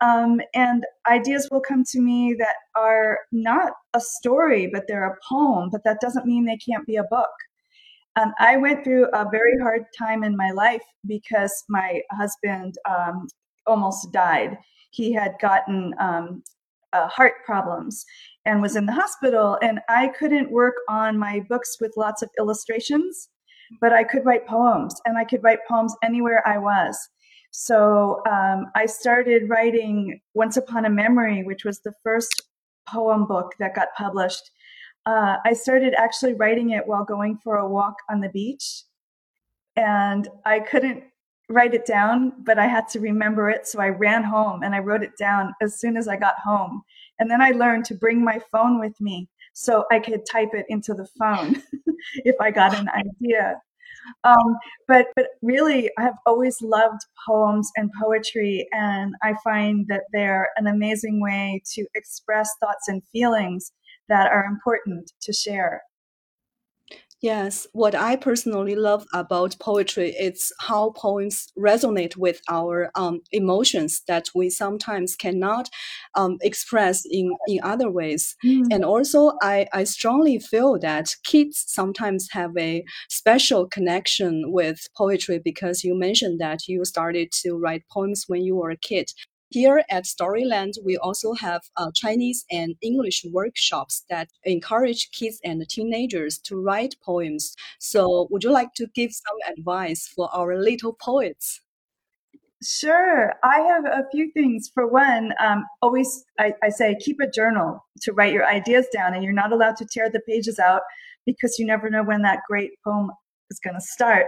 Um, 0.00 0.40
and 0.54 0.84
ideas 1.10 1.48
will 1.50 1.60
come 1.60 1.82
to 1.90 2.00
me 2.00 2.34
that 2.38 2.54
are 2.76 3.18
not 3.32 3.72
a 3.94 4.00
story, 4.00 4.70
but 4.72 4.84
they're 4.86 5.10
a 5.10 5.16
poem, 5.28 5.70
but 5.72 5.82
that 5.84 6.00
doesn't 6.00 6.24
mean 6.24 6.44
they 6.44 6.56
can't 6.56 6.86
be 6.86 6.96
a 6.96 7.04
book. 7.04 7.30
Um, 8.18 8.34
I 8.40 8.56
went 8.56 8.82
through 8.82 9.06
a 9.12 9.28
very 9.30 9.56
hard 9.62 9.84
time 9.96 10.24
in 10.24 10.36
my 10.36 10.50
life 10.50 10.82
because 11.06 11.52
my 11.68 12.00
husband 12.10 12.74
um, 12.88 13.28
almost 13.66 14.12
died. 14.12 14.58
He 14.90 15.12
had 15.12 15.34
gotten 15.40 15.94
um, 16.00 16.42
uh, 16.92 17.06
heart 17.06 17.34
problems 17.46 18.04
and 18.44 18.60
was 18.60 18.74
in 18.74 18.86
the 18.86 18.92
hospital, 18.92 19.56
and 19.62 19.78
I 19.88 20.08
couldn't 20.08 20.50
work 20.50 20.74
on 20.88 21.16
my 21.16 21.44
books 21.48 21.76
with 21.80 21.92
lots 21.96 22.22
of 22.22 22.30
illustrations, 22.40 23.28
but 23.80 23.92
I 23.92 24.02
could 24.02 24.24
write 24.24 24.48
poems, 24.48 25.00
and 25.04 25.16
I 25.16 25.24
could 25.24 25.44
write 25.44 25.60
poems 25.68 25.94
anywhere 26.02 26.42
I 26.46 26.58
was. 26.58 26.98
So 27.52 28.20
um, 28.28 28.66
I 28.74 28.86
started 28.86 29.48
writing 29.48 30.20
Once 30.34 30.56
Upon 30.56 30.86
a 30.86 30.90
Memory, 30.90 31.44
which 31.44 31.64
was 31.64 31.80
the 31.80 31.92
first 32.02 32.42
poem 32.88 33.26
book 33.26 33.52
that 33.60 33.74
got 33.74 33.88
published 33.96 34.50
uh, 35.08 35.38
I 35.42 35.54
started 35.54 35.94
actually 35.96 36.34
writing 36.34 36.70
it 36.70 36.86
while 36.86 37.02
going 37.02 37.38
for 37.42 37.56
a 37.56 37.66
walk 37.66 37.94
on 38.10 38.20
the 38.20 38.28
beach. 38.28 38.82
And 39.74 40.28
I 40.44 40.60
couldn't 40.60 41.02
write 41.48 41.72
it 41.72 41.86
down, 41.86 42.34
but 42.44 42.58
I 42.58 42.66
had 42.66 42.88
to 42.88 43.00
remember 43.00 43.48
it. 43.48 43.66
So 43.66 43.80
I 43.80 43.88
ran 43.88 44.22
home 44.22 44.62
and 44.62 44.74
I 44.74 44.80
wrote 44.80 45.02
it 45.02 45.16
down 45.18 45.54
as 45.62 45.80
soon 45.80 45.96
as 45.96 46.08
I 46.08 46.16
got 46.16 46.34
home. 46.44 46.82
And 47.18 47.30
then 47.30 47.40
I 47.40 47.52
learned 47.52 47.86
to 47.86 47.94
bring 47.94 48.22
my 48.22 48.38
phone 48.52 48.78
with 48.78 49.00
me 49.00 49.30
so 49.54 49.86
I 49.90 49.98
could 49.98 50.26
type 50.30 50.50
it 50.52 50.66
into 50.68 50.92
the 50.92 51.08
phone 51.18 51.62
if 52.26 52.34
I 52.38 52.50
got 52.50 52.78
an 52.78 52.90
idea. 52.90 53.62
Um, 54.24 54.56
but 54.86 55.06
but 55.16 55.28
really, 55.42 55.90
I 55.98 56.02
have 56.02 56.16
always 56.24 56.62
loved 56.62 57.00
poems 57.26 57.70
and 57.76 57.90
poetry, 58.00 58.66
and 58.72 59.14
I 59.22 59.34
find 59.44 59.86
that 59.88 60.04
they're 60.12 60.48
an 60.56 60.66
amazing 60.66 61.20
way 61.20 61.62
to 61.74 61.84
express 61.94 62.48
thoughts 62.60 62.88
and 62.88 63.02
feelings 63.12 63.72
that 64.08 64.30
are 64.30 64.44
important 64.44 65.12
to 65.22 65.32
share. 65.32 65.82
Yes, 67.20 67.66
what 67.72 67.96
I 67.96 68.14
personally 68.14 68.76
love 68.76 69.04
about 69.12 69.58
poetry 69.58 70.10
is 70.10 70.52
how 70.60 70.90
poems 70.90 71.48
resonate 71.58 72.16
with 72.16 72.40
our 72.48 72.92
um, 72.94 73.22
emotions 73.32 74.02
that 74.06 74.28
we 74.36 74.50
sometimes 74.50 75.16
cannot 75.16 75.68
um, 76.14 76.38
express 76.42 77.04
in, 77.04 77.36
in 77.48 77.58
other 77.64 77.90
ways. 77.90 78.36
Mm. 78.44 78.66
And 78.70 78.84
also, 78.84 79.32
I, 79.42 79.66
I 79.72 79.82
strongly 79.82 80.38
feel 80.38 80.78
that 80.78 81.16
kids 81.24 81.64
sometimes 81.66 82.28
have 82.30 82.56
a 82.56 82.84
special 83.08 83.66
connection 83.66 84.52
with 84.52 84.86
poetry 84.96 85.40
because 85.44 85.82
you 85.82 85.98
mentioned 85.98 86.40
that 86.40 86.68
you 86.68 86.84
started 86.84 87.32
to 87.42 87.54
write 87.54 87.82
poems 87.90 88.26
when 88.28 88.42
you 88.42 88.54
were 88.54 88.70
a 88.70 88.76
kid. 88.76 89.10
Here 89.50 89.82
at 89.88 90.04
Storyland, 90.04 90.74
we 90.84 90.98
also 90.98 91.32
have 91.32 91.62
uh, 91.78 91.90
Chinese 91.94 92.44
and 92.50 92.74
English 92.82 93.24
workshops 93.32 94.04
that 94.10 94.28
encourage 94.44 95.10
kids 95.12 95.40
and 95.42 95.66
teenagers 95.66 96.36
to 96.40 96.60
write 96.60 96.96
poems. 97.02 97.56
So, 97.78 98.28
would 98.30 98.44
you 98.44 98.52
like 98.52 98.74
to 98.74 98.86
give 98.94 99.10
some 99.10 99.56
advice 99.56 100.06
for 100.06 100.28
our 100.34 100.60
little 100.60 100.92
poets? 100.92 101.62
Sure. 102.62 103.32
I 103.42 103.60
have 103.60 103.86
a 103.86 104.04
few 104.10 104.30
things. 104.32 104.70
For 104.74 104.86
one, 104.86 105.32
um, 105.40 105.64
always 105.80 106.24
I, 106.38 106.52
I, 106.62 106.68
say 106.68 106.96
keep 107.00 107.18
a 107.20 107.30
journal 107.30 107.86
to 108.02 108.12
write 108.12 108.34
your 108.34 108.46
ideas 108.46 108.86
down, 108.92 109.14
and 109.14 109.22
you're 109.22 109.32
not 109.32 109.52
allowed 109.52 109.76
to 109.76 109.86
tear 109.86 110.10
the 110.10 110.20
pages 110.28 110.58
out 110.58 110.82
because 111.24 111.58
you 111.58 111.64
never 111.64 111.88
know 111.88 112.02
when 112.02 112.20
that 112.22 112.40
great 112.48 112.72
poem 112.84 113.12
is 113.50 113.60
going 113.60 113.76
to 113.76 113.80
start. 113.80 114.26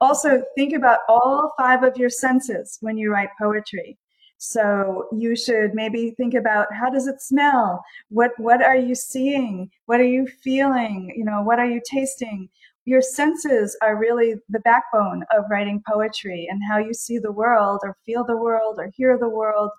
Also, 0.00 0.42
think 0.56 0.74
about 0.74 1.00
all 1.08 1.52
five 1.58 1.82
of 1.82 1.96
your 1.96 2.10
senses 2.10 2.78
when 2.82 2.98
you 2.98 3.10
write 3.10 3.30
poetry. 3.40 3.98
So 4.42 5.06
you 5.12 5.36
should 5.36 5.74
maybe 5.74 6.12
think 6.12 6.32
about 6.32 6.72
how 6.72 6.88
does 6.88 7.06
it 7.06 7.20
smell? 7.20 7.84
What 8.08 8.32
what 8.38 8.62
are 8.62 8.76
you 8.76 8.94
seeing? 8.94 9.70
What 9.84 10.00
are 10.00 10.12
you 10.16 10.26
feeling? 10.26 11.12
You 11.14 11.24
know, 11.24 11.42
what 11.42 11.58
are 11.58 11.66
you 11.66 11.80
tasting? 11.84 12.48
your 12.84 13.02
senses 13.02 13.76
are 13.82 13.96
really 13.96 14.34
the 14.48 14.60
backbone 14.60 15.24
of 15.30 15.44
writing 15.50 15.82
poetry 15.86 16.48
and 16.50 16.60
how 16.68 16.78
you 16.78 16.94
see 16.94 17.18
the 17.18 17.30
world 17.30 17.80
or 17.84 17.96
feel 18.04 18.24
the 18.24 18.36
world 18.36 18.76
or 18.78 18.90
hear 18.96 19.18
the 19.18 19.28
world. 19.28 19.70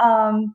Um, 0.00 0.54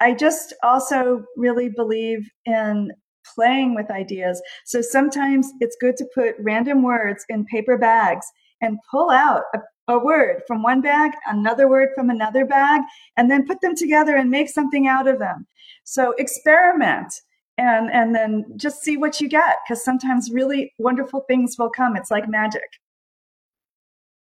I 0.00 0.12
just 0.14 0.54
also 0.62 1.24
really 1.36 1.68
believe 1.68 2.28
in 2.44 2.92
playing 3.34 3.74
with 3.74 3.90
ideas. 3.90 4.42
So 4.64 4.82
sometimes 4.82 5.50
it's 5.60 5.76
good 5.80 5.96
to 5.96 6.06
put 6.14 6.34
random 6.38 6.82
words 6.82 7.24
in 7.28 7.44
paper 7.46 7.78
bags 7.78 8.26
and 8.60 8.78
pull 8.90 9.10
out 9.10 9.44
a, 9.54 9.58
a, 9.88 9.98
word 9.98 10.42
from 10.46 10.62
one 10.62 10.80
bag, 10.80 11.12
another 11.26 11.68
word 11.68 11.90
from 11.94 12.10
another 12.10 12.44
bag, 12.44 12.82
and 13.16 13.30
then 13.30 13.46
put 13.46 13.60
them 13.60 13.74
together 13.74 14.16
and 14.16 14.30
make 14.30 14.48
something 14.48 14.86
out 14.86 15.08
of 15.08 15.18
them. 15.18 15.46
So 15.84 16.14
experiment 16.18 17.12
and 17.58 17.90
and 17.90 18.14
then 18.14 18.44
just 18.56 18.82
see 18.82 18.96
what 18.96 19.20
you 19.20 19.28
get 19.28 19.56
because 19.64 19.84
sometimes 19.84 20.30
really 20.30 20.72
wonderful 20.78 21.24
things 21.28 21.56
will 21.58 21.70
come 21.70 21.96
it's 21.96 22.10
like 22.10 22.28
magic 22.28 22.80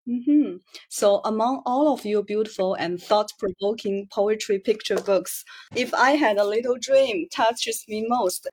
Mm-hmm. 0.08 0.58
So, 0.88 1.20
among 1.24 1.62
all 1.66 1.92
of 1.92 2.06
your 2.06 2.22
beautiful 2.22 2.74
and 2.74 3.02
thought 3.02 3.32
provoking 3.40 4.06
poetry 4.12 4.60
picture 4.60 5.00
books, 5.00 5.44
If 5.74 5.92
I 5.94 6.12
Had 6.12 6.36
a 6.36 6.44
Little 6.44 6.76
Dream 6.80 7.26
touches 7.34 7.84
me 7.88 8.06
most. 8.08 8.48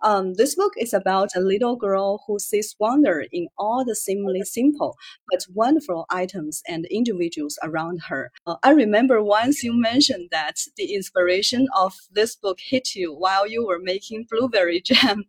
Um, 0.00 0.34
this 0.34 0.54
book 0.54 0.72
is 0.78 0.94
about 0.94 1.30
a 1.36 1.40
little 1.40 1.76
girl 1.76 2.24
who 2.26 2.38
sees 2.38 2.74
wonder 2.78 3.24
in 3.32 3.48
all 3.58 3.84
the 3.84 3.94
seemingly 3.94 4.42
simple 4.42 4.96
but 5.30 5.44
wonderful 5.52 6.06
items 6.10 6.62
and 6.66 6.86
individuals 6.86 7.58
around 7.62 8.02
her. 8.08 8.30
Uh, 8.46 8.56
I 8.62 8.70
remember 8.70 9.22
once 9.22 9.62
you 9.62 9.72
mentioned 9.78 10.28
that 10.30 10.56
the 10.76 10.94
inspiration 10.94 11.66
of 11.76 11.94
this 12.10 12.34
book 12.34 12.58
hit 12.60 12.94
you 12.94 13.14
while 13.14 13.46
you 13.46 13.66
were 13.66 13.78
making 13.78 14.26
blueberry 14.30 14.80
jam. 14.84 15.24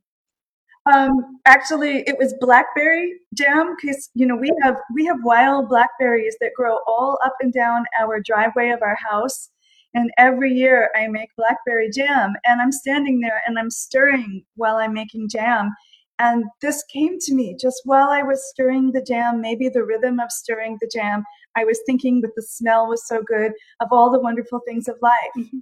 Um, 0.91 1.39
actually, 1.45 2.03
it 2.05 2.17
was 2.19 2.35
blackberry 2.39 3.13
jam 3.33 3.75
because 3.75 4.09
you 4.13 4.25
know 4.25 4.35
we 4.35 4.51
have 4.61 4.77
we 4.93 5.05
have 5.05 5.17
wild 5.23 5.67
blackberries 5.67 6.35
that 6.41 6.51
grow 6.55 6.77
all 6.87 7.17
up 7.25 7.33
and 7.41 7.51
down 7.51 7.85
our 7.99 8.19
driveway 8.19 8.69
of 8.69 8.83
our 8.83 8.95
house, 8.95 9.49
and 9.95 10.11
every 10.17 10.51
year 10.53 10.91
I 10.95 11.07
make 11.07 11.35
blackberry 11.37 11.89
jam, 11.89 12.33
and 12.45 12.61
I'm 12.61 12.71
standing 12.71 13.19
there 13.21 13.41
and 13.47 13.57
I'm 13.57 13.71
stirring 13.71 14.43
while 14.55 14.75
I'm 14.77 14.93
making 14.93 15.29
jam, 15.29 15.71
and 16.19 16.45
this 16.61 16.83
came 16.93 17.17
to 17.21 17.33
me 17.33 17.57
just 17.59 17.81
while 17.85 18.09
I 18.09 18.21
was 18.21 18.47
stirring 18.47 18.91
the 18.91 19.01
jam. 19.01 19.41
Maybe 19.41 19.69
the 19.69 19.83
rhythm 19.83 20.19
of 20.19 20.31
stirring 20.31 20.77
the 20.81 20.89
jam. 20.93 21.23
I 21.57 21.65
was 21.65 21.79
thinking 21.87 22.21
that 22.21 22.35
the 22.35 22.43
smell 22.43 22.87
was 22.87 23.07
so 23.07 23.23
good 23.23 23.53
of 23.79 23.87
all 23.91 24.11
the 24.11 24.19
wonderful 24.19 24.61
things 24.67 24.87
of 24.87 24.97
life. 25.01 25.31
Mm-hmm. 25.35 25.59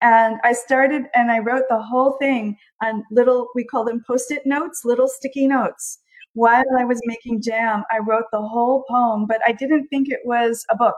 And 0.00 0.38
I 0.44 0.52
started 0.52 1.04
and 1.14 1.30
I 1.30 1.38
wrote 1.38 1.64
the 1.68 1.80
whole 1.80 2.16
thing 2.20 2.56
on 2.82 3.04
little, 3.10 3.48
we 3.54 3.64
call 3.64 3.84
them 3.84 4.02
post 4.06 4.30
it 4.30 4.44
notes, 4.44 4.82
little 4.84 5.08
sticky 5.08 5.46
notes. 5.46 5.98
While 6.34 6.64
I 6.78 6.84
was 6.84 7.00
making 7.04 7.42
jam, 7.42 7.84
I 7.90 7.98
wrote 7.98 8.24
the 8.32 8.42
whole 8.42 8.84
poem, 8.90 9.26
but 9.26 9.40
I 9.46 9.52
didn't 9.52 9.86
think 9.88 10.08
it 10.08 10.20
was 10.24 10.64
a 10.70 10.76
book. 10.76 10.96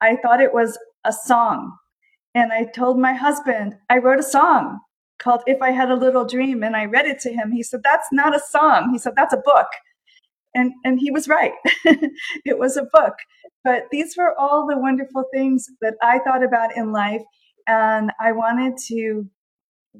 I 0.00 0.16
thought 0.16 0.40
it 0.40 0.54
was 0.54 0.78
a 1.04 1.12
song. 1.12 1.76
And 2.34 2.52
I 2.52 2.64
told 2.64 2.98
my 2.98 3.12
husband, 3.12 3.76
I 3.90 3.98
wrote 3.98 4.20
a 4.20 4.22
song 4.22 4.78
called 5.18 5.42
If 5.46 5.60
I 5.62 5.70
Had 5.70 5.90
a 5.90 5.96
Little 5.96 6.24
Dream. 6.24 6.62
And 6.62 6.76
I 6.76 6.86
read 6.86 7.06
it 7.06 7.20
to 7.20 7.32
him. 7.32 7.52
He 7.52 7.62
said, 7.62 7.80
That's 7.84 8.08
not 8.12 8.34
a 8.34 8.40
song. 8.40 8.90
He 8.92 8.98
said, 8.98 9.14
That's 9.16 9.34
a 9.34 9.42
book. 9.44 9.68
And, 10.54 10.72
and 10.84 10.98
he 11.00 11.10
was 11.10 11.28
right. 11.28 11.52
it 11.84 12.58
was 12.58 12.76
a 12.76 12.88
book. 12.92 13.14
But 13.64 13.84
these 13.90 14.16
were 14.16 14.38
all 14.38 14.66
the 14.66 14.78
wonderful 14.78 15.24
things 15.32 15.66
that 15.80 15.94
I 16.02 16.18
thought 16.18 16.44
about 16.44 16.76
in 16.76 16.92
life 16.92 17.22
and 17.66 18.10
I 18.20 18.32
wanted 18.32 18.76
to 18.88 19.28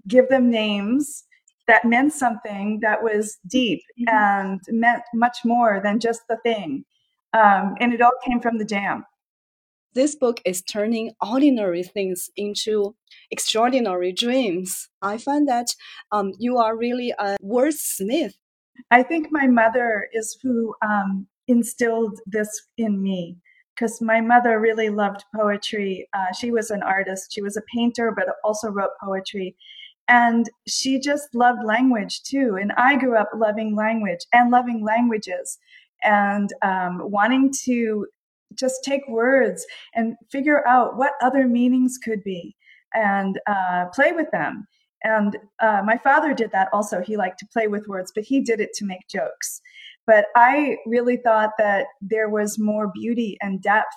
give 0.09 0.29
them 0.29 0.51
names 0.51 1.25
that 1.69 1.85
meant 1.85 2.13
something 2.13 2.81
that 2.83 3.03
was 3.03 3.39
deep 3.47 3.83
mm-hmm. 4.01 4.15
and 4.15 4.61
meant 4.69 5.03
much 5.15 5.39
more 5.45 5.81
than 5.83 6.01
just 6.01 6.23
the 6.29 6.37
thing. 6.43 6.85
Um, 7.33 7.77
and 7.81 7.95
it 7.95 8.03
all 8.03 8.13
came 8.25 8.41
from 8.41 8.59
the 8.59 8.65
jam. 8.65 9.05
This 9.95 10.15
book 10.15 10.41
is 10.45 10.63
turning 10.63 11.13
ordinary 11.21 11.83
things 11.83 12.31
into 12.37 12.95
extraordinary 13.31 14.13
dreams. 14.13 14.89
I 15.03 15.19
find 15.19 15.47
that 15.49 15.69
um, 16.13 16.33
you 16.39 16.57
are 16.57 16.77
really 16.77 17.13
a 17.19 17.37
wordsmith. 17.43 18.33
I 18.91 19.03
think 19.03 19.29
my 19.31 19.47
mother 19.47 20.09
is 20.13 20.39
who 20.43 20.75
um, 20.83 21.27
instilled 21.47 22.21
this 22.27 22.49
in 22.79 23.03
me 23.03 23.37
because 23.75 24.01
my 24.01 24.21
mother 24.21 24.61
really 24.61 24.89
loved 24.89 25.25
poetry. 25.35 26.09
Uh, 26.13 26.33
she 26.39 26.51
was 26.51 26.71
an 26.71 26.83
artist, 26.83 27.33
she 27.33 27.43
was 27.43 27.57
a 27.57 27.63
painter, 27.75 28.13
but 28.15 28.27
also 28.45 28.69
wrote 28.69 28.91
poetry. 29.03 29.57
And 30.09 30.51
she 30.67 30.99
just 30.99 31.35
loved 31.35 31.65
language 31.65 32.23
too. 32.23 32.59
And 32.61 32.73
I 32.77 32.97
grew 32.97 33.17
up 33.17 33.31
loving 33.35 33.75
language 33.75 34.21
and 34.33 34.51
loving 34.51 34.85
languages 34.85 35.59
and 36.03 36.51
um, 36.63 37.01
wanting 37.11 37.53
to 37.65 38.07
just 38.55 38.85
take 38.85 39.09
words 39.09 39.65
and 39.95 40.17
figure 40.31 40.67
out 40.67 40.97
what 40.97 41.13
other 41.23 41.47
meanings 41.47 41.99
could 42.03 42.23
be 42.23 42.55
and 42.95 43.41
uh, 43.47 43.87
play 43.95 44.13
with 44.13 44.31
them. 44.33 44.67
And 45.05 45.37
uh, 45.61 45.83
my 45.85 45.99
father 45.99 46.35
did 46.35 46.53
that 46.53 46.69
also. 46.73 47.01
He 47.01 47.17
liked 47.17 47.39
to 47.41 47.47
play 47.53 47.67
with 47.67 47.89
words, 47.89 48.13
but 48.15 48.25
he 48.25 48.41
did 48.41 48.61
it 48.61 48.73
to 48.75 48.85
make 48.85 49.09
jokes. 49.09 49.61
But 50.07 50.27
I 50.35 50.79
really 50.87 51.17
thought 51.17 51.51
that 51.59 51.87
there 52.01 52.29
was 52.29 52.59
more 52.59 52.91
beauty 52.93 53.37
and 53.41 53.63
depth, 53.63 53.95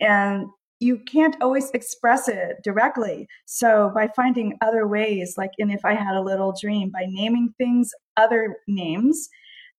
and 0.00 0.46
you 0.80 0.98
can't 1.10 1.36
always 1.40 1.70
express 1.70 2.28
it 2.28 2.56
directly. 2.62 3.26
So 3.46 3.90
by 3.94 4.08
finding 4.14 4.58
other 4.60 4.86
ways, 4.86 5.34
like 5.38 5.52
in 5.56 5.70
If 5.70 5.84
I 5.84 5.94
Had 5.94 6.16
a 6.16 6.22
Little 6.22 6.54
Dream, 6.60 6.90
by 6.90 7.06
naming 7.08 7.54
things 7.56 7.90
other 8.18 8.56
names, 8.68 9.28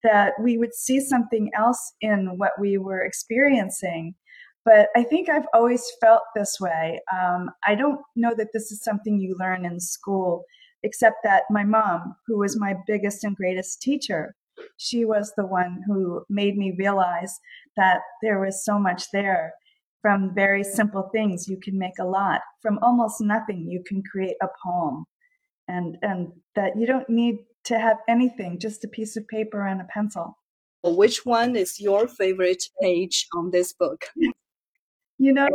that 0.03 0.33
we 0.41 0.57
would 0.57 0.73
see 0.73 0.99
something 0.99 1.51
else 1.55 1.93
in 2.01 2.37
what 2.37 2.53
we 2.59 2.77
were 2.77 3.03
experiencing. 3.03 4.15
But 4.65 4.89
I 4.95 5.03
think 5.03 5.29
I've 5.29 5.47
always 5.53 5.89
felt 6.01 6.23
this 6.35 6.57
way. 6.59 6.99
Um, 7.13 7.51
I 7.65 7.75
don't 7.75 8.01
know 8.15 8.33
that 8.35 8.49
this 8.53 8.71
is 8.71 8.83
something 8.83 9.19
you 9.19 9.35
learn 9.39 9.65
in 9.65 9.79
school, 9.79 10.43
except 10.83 11.17
that 11.23 11.43
my 11.49 11.63
mom, 11.63 12.15
who 12.25 12.39
was 12.39 12.59
my 12.59 12.75
biggest 12.85 13.23
and 13.23 13.35
greatest 13.35 13.81
teacher, 13.81 14.35
she 14.77 15.05
was 15.05 15.33
the 15.35 15.45
one 15.45 15.83
who 15.85 16.23
made 16.29 16.57
me 16.57 16.75
realize 16.77 17.39
that 17.75 18.01
there 18.21 18.39
was 18.39 18.63
so 18.63 18.77
much 18.77 19.05
there. 19.11 19.53
From 20.01 20.33
very 20.33 20.63
simple 20.63 21.09
things, 21.11 21.47
you 21.47 21.59
can 21.61 21.77
make 21.77 21.99
a 21.99 22.05
lot. 22.05 22.41
From 22.61 22.79
almost 22.81 23.19
nothing, 23.19 23.67
you 23.67 23.83
can 23.85 24.03
create 24.09 24.37
a 24.41 24.47
poem. 24.63 25.05
And, 25.67 25.97
and 26.01 26.31
that 26.55 26.77
you 26.77 26.85
don't 26.85 27.09
need 27.09 27.39
to 27.65 27.77
have 27.77 27.97
anything, 28.07 28.59
just 28.59 28.85
a 28.85 28.87
piece 28.87 29.17
of 29.17 29.27
paper 29.27 29.67
and 29.67 29.81
a 29.81 29.85
pencil. 29.85 30.37
Which 30.83 31.25
one 31.25 31.55
is 31.55 31.79
your 31.79 32.07
favorite 32.07 32.63
page 32.81 33.27
on 33.35 33.51
this 33.51 33.73
book? 33.73 34.05
You 35.17 35.33
know, 35.33 35.47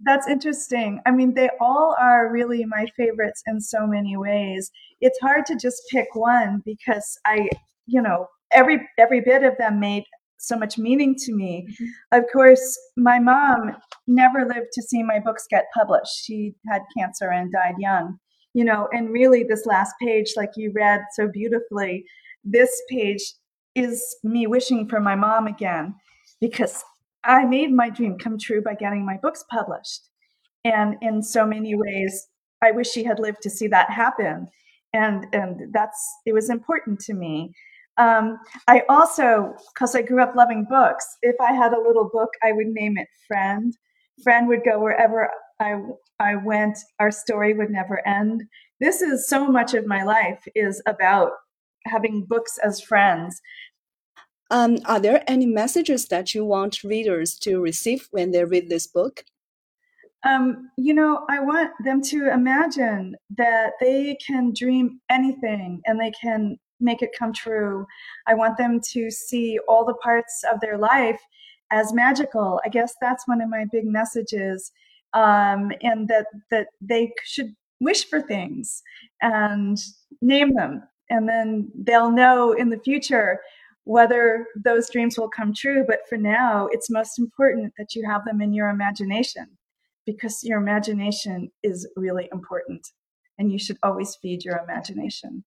that's 0.00 0.28
interesting. 0.28 1.00
I 1.06 1.10
mean, 1.10 1.34
they 1.34 1.48
all 1.60 1.96
are 1.98 2.30
really 2.30 2.64
my 2.66 2.86
favorites 2.96 3.42
in 3.46 3.60
so 3.60 3.86
many 3.86 4.16
ways. 4.16 4.70
It's 5.00 5.18
hard 5.20 5.46
to 5.46 5.56
just 5.56 5.82
pick 5.90 6.14
one 6.14 6.62
because 6.64 7.18
I 7.24 7.48
you 7.90 8.00
know, 8.00 8.26
every 8.52 8.80
every 8.98 9.20
bit 9.20 9.42
of 9.42 9.56
them 9.58 9.80
made 9.80 10.04
so 10.38 10.56
much 10.56 10.78
meaning 10.78 11.14
to 11.16 11.34
me. 11.34 11.66
Mm-hmm. 11.68 12.18
Of 12.18 12.24
course, 12.32 12.78
my 12.96 13.18
mom 13.18 13.76
never 14.06 14.46
lived 14.46 14.72
to 14.72 14.82
see 14.82 15.02
my 15.02 15.18
books 15.18 15.46
get 15.50 15.66
published. 15.74 16.24
She 16.24 16.54
had 16.68 16.82
cancer 16.96 17.30
and 17.30 17.52
died 17.52 17.74
young. 17.78 18.18
You 18.54 18.64
know, 18.64 18.88
and 18.90 19.10
really 19.10 19.44
this 19.44 19.64
last 19.64 19.94
page 20.02 20.32
like 20.36 20.50
you 20.56 20.72
read 20.74 21.02
so 21.12 21.28
beautifully, 21.32 22.04
this 22.42 22.70
page 22.90 23.22
is 23.76 24.16
me 24.24 24.46
wishing 24.46 24.88
for 24.88 24.98
my 24.98 25.14
mom 25.14 25.46
again 25.46 25.94
because 26.40 26.82
I 27.22 27.44
made 27.44 27.72
my 27.72 27.90
dream 27.90 28.18
come 28.18 28.38
true 28.38 28.62
by 28.62 28.74
getting 28.74 29.04
my 29.04 29.18
books 29.22 29.44
published. 29.50 30.08
And 30.64 30.96
in 31.00 31.22
so 31.22 31.46
many 31.46 31.74
ways, 31.76 32.26
I 32.62 32.72
wish 32.72 32.90
she 32.90 33.04
had 33.04 33.18
lived 33.18 33.42
to 33.42 33.50
see 33.50 33.68
that 33.68 33.90
happen. 33.90 34.48
And 34.92 35.26
and 35.32 35.72
that's 35.72 36.04
it 36.26 36.32
was 36.32 36.50
important 36.50 36.98
to 37.00 37.14
me. 37.14 37.52
Um, 38.00 38.38
I 38.66 38.82
also, 38.88 39.54
because 39.74 39.94
I 39.94 40.00
grew 40.00 40.22
up 40.22 40.34
loving 40.34 40.66
books, 40.68 41.04
if 41.20 41.36
I 41.38 41.52
had 41.52 41.74
a 41.74 41.80
little 41.80 42.08
book, 42.10 42.30
I 42.42 42.52
would 42.52 42.68
name 42.68 42.96
it 42.96 43.08
Friend. 43.28 43.76
Friend 44.22 44.48
would 44.48 44.64
go 44.64 44.80
wherever 44.80 45.30
I, 45.60 45.74
I 46.18 46.36
went. 46.36 46.78
Our 46.98 47.10
story 47.10 47.52
would 47.52 47.70
never 47.70 48.06
end. 48.08 48.42
This 48.80 49.02
is 49.02 49.28
so 49.28 49.48
much 49.48 49.74
of 49.74 49.86
my 49.86 50.02
life 50.02 50.42
is 50.54 50.82
about 50.86 51.32
having 51.86 52.24
books 52.24 52.58
as 52.64 52.80
friends. 52.80 53.38
Um, 54.50 54.78
are 54.86 54.98
there 54.98 55.22
any 55.26 55.44
messages 55.44 56.06
that 56.06 56.34
you 56.34 56.44
want 56.44 56.82
readers 56.82 57.38
to 57.40 57.60
receive 57.60 58.08
when 58.12 58.30
they 58.30 58.44
read 58.44 58.70
this 58.70 58.86
book? 58.86 59.24
Um, 60.26 60.70
you 60.78 60.94
know, 60.94 61.26
I 61.28 61.40
want 61.40 61.70
them 61.84 62.00
to 62.04 62.32
imagine 62.32 63.14
that 63.36 63.72
they 63.78 64.16
can 64.26 64.52
dream 64.54 65.00
anything 65.10 65.82
and 65.86 66.00
they 66.00 66.12
can 66.20 66.58
make 66.80 67.02
it 67.02 67.10
come 67.18 67.32
true. 67.32 67.86
I 68.26 68.34
want 68.34 68.58
them 68.58 68.80
to 68.92 69.10
see 69.10 69.58
all 69.68 69.84
the 69.84 69.94
parts 69.94 70.42
of 70.52 70.60
their 70.60 70.78
life 70.78 71.20
as 71.70 71.92
magical. 71.92 72.60
I 72.64 72.68
guess 72.68 72.94
that's 73.00 73.28
one 73.28 73.40
of 73.40 73.48
my 73.48 73.64
big 73.70 73.86
messages. 73.86 74.72
Um, 75.12 75.72
and 75.82 76.06
that 76.06 76.26
that 76.52 76.68
they 76.80 77.12
should 77.24 77.52
wish 77.80 78.04
for 78.08 78.22
things 78.22 78.80
and 79.20 79.76
name 80.20 80.54
them, 80.54 80.84
and 81.08 81.28
then 81.28 81.68
they'll 81.74 82.12
know 82.12 82.52
in 82.52 82.70
the 82.70 82.78
future 82.78 83.40
whether 83.84 84.46
those 84.64 84.88
dreams 84.88 85.18
will 85.18 85.28
come 85.28 85.52
true. 85.52 85.84
But 85.84 86.00
for 86.08 86.16
now, 86.16 86.68
it's 86.70 86.90
most 86.90 87.18
important 87.18 87.72
that 87.76 87.96
you 87.96 88.06
have 88.08 88.24
them 88.24 88.40
in 88.40 88.52
your 88.52 88.68
imagination 88.68 89.48
because 90.06 90.44
your 90.44 90.60
imagination 90.60 91.50
is 91.64 91.88
really 91.96 92.28
important, 92.32 92.86
and 93.38 93.50
you 93.50 93.58
should 93.58 93.78
always 93.82 94.14
feed 94.14 94.44
your 94.44 94.58
imagination. 94.58 95.44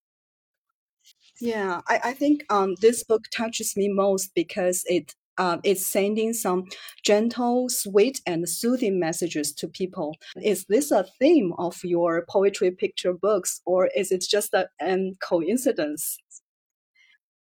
Yeah, 1.42 1.82
I, 1.88 2.00
I 2.06 2.14
think 2.14 2.46
um, 2.50 2.76
this 2.82 3.04
book 3.04 3.24
touches 3.36 3.76
me 3.76 3.90
most 3.90 4.34
because 4.36 4.84
it 4.88 5.14
uh, 5.40 5.58
it's 5.64 5.86
sending 5.86 6.32
some 6.32 6.66
gentle, 7.04 7.68
sweet, 7.68 8.22
and 8.28 8.48
soothing 8.48 9.00
messages 9.00 9.52
to 9.54 9.68
people. 9.68 10.16
Is 10.42 10.66
this 10.70 10.92
a 10.92 11.06
theme 11.20 11.54
of 11.58 11.80
your 11.84 12.24
poetry 12.30 12.70
picture 12.70 13.14
books, 13.14 13.62
or 13.66 13.90
is 13.96 14.12
it 14.12 14.24
just 14.30 14.54
a 14.54 14.68
coincidence? 15.22 16.20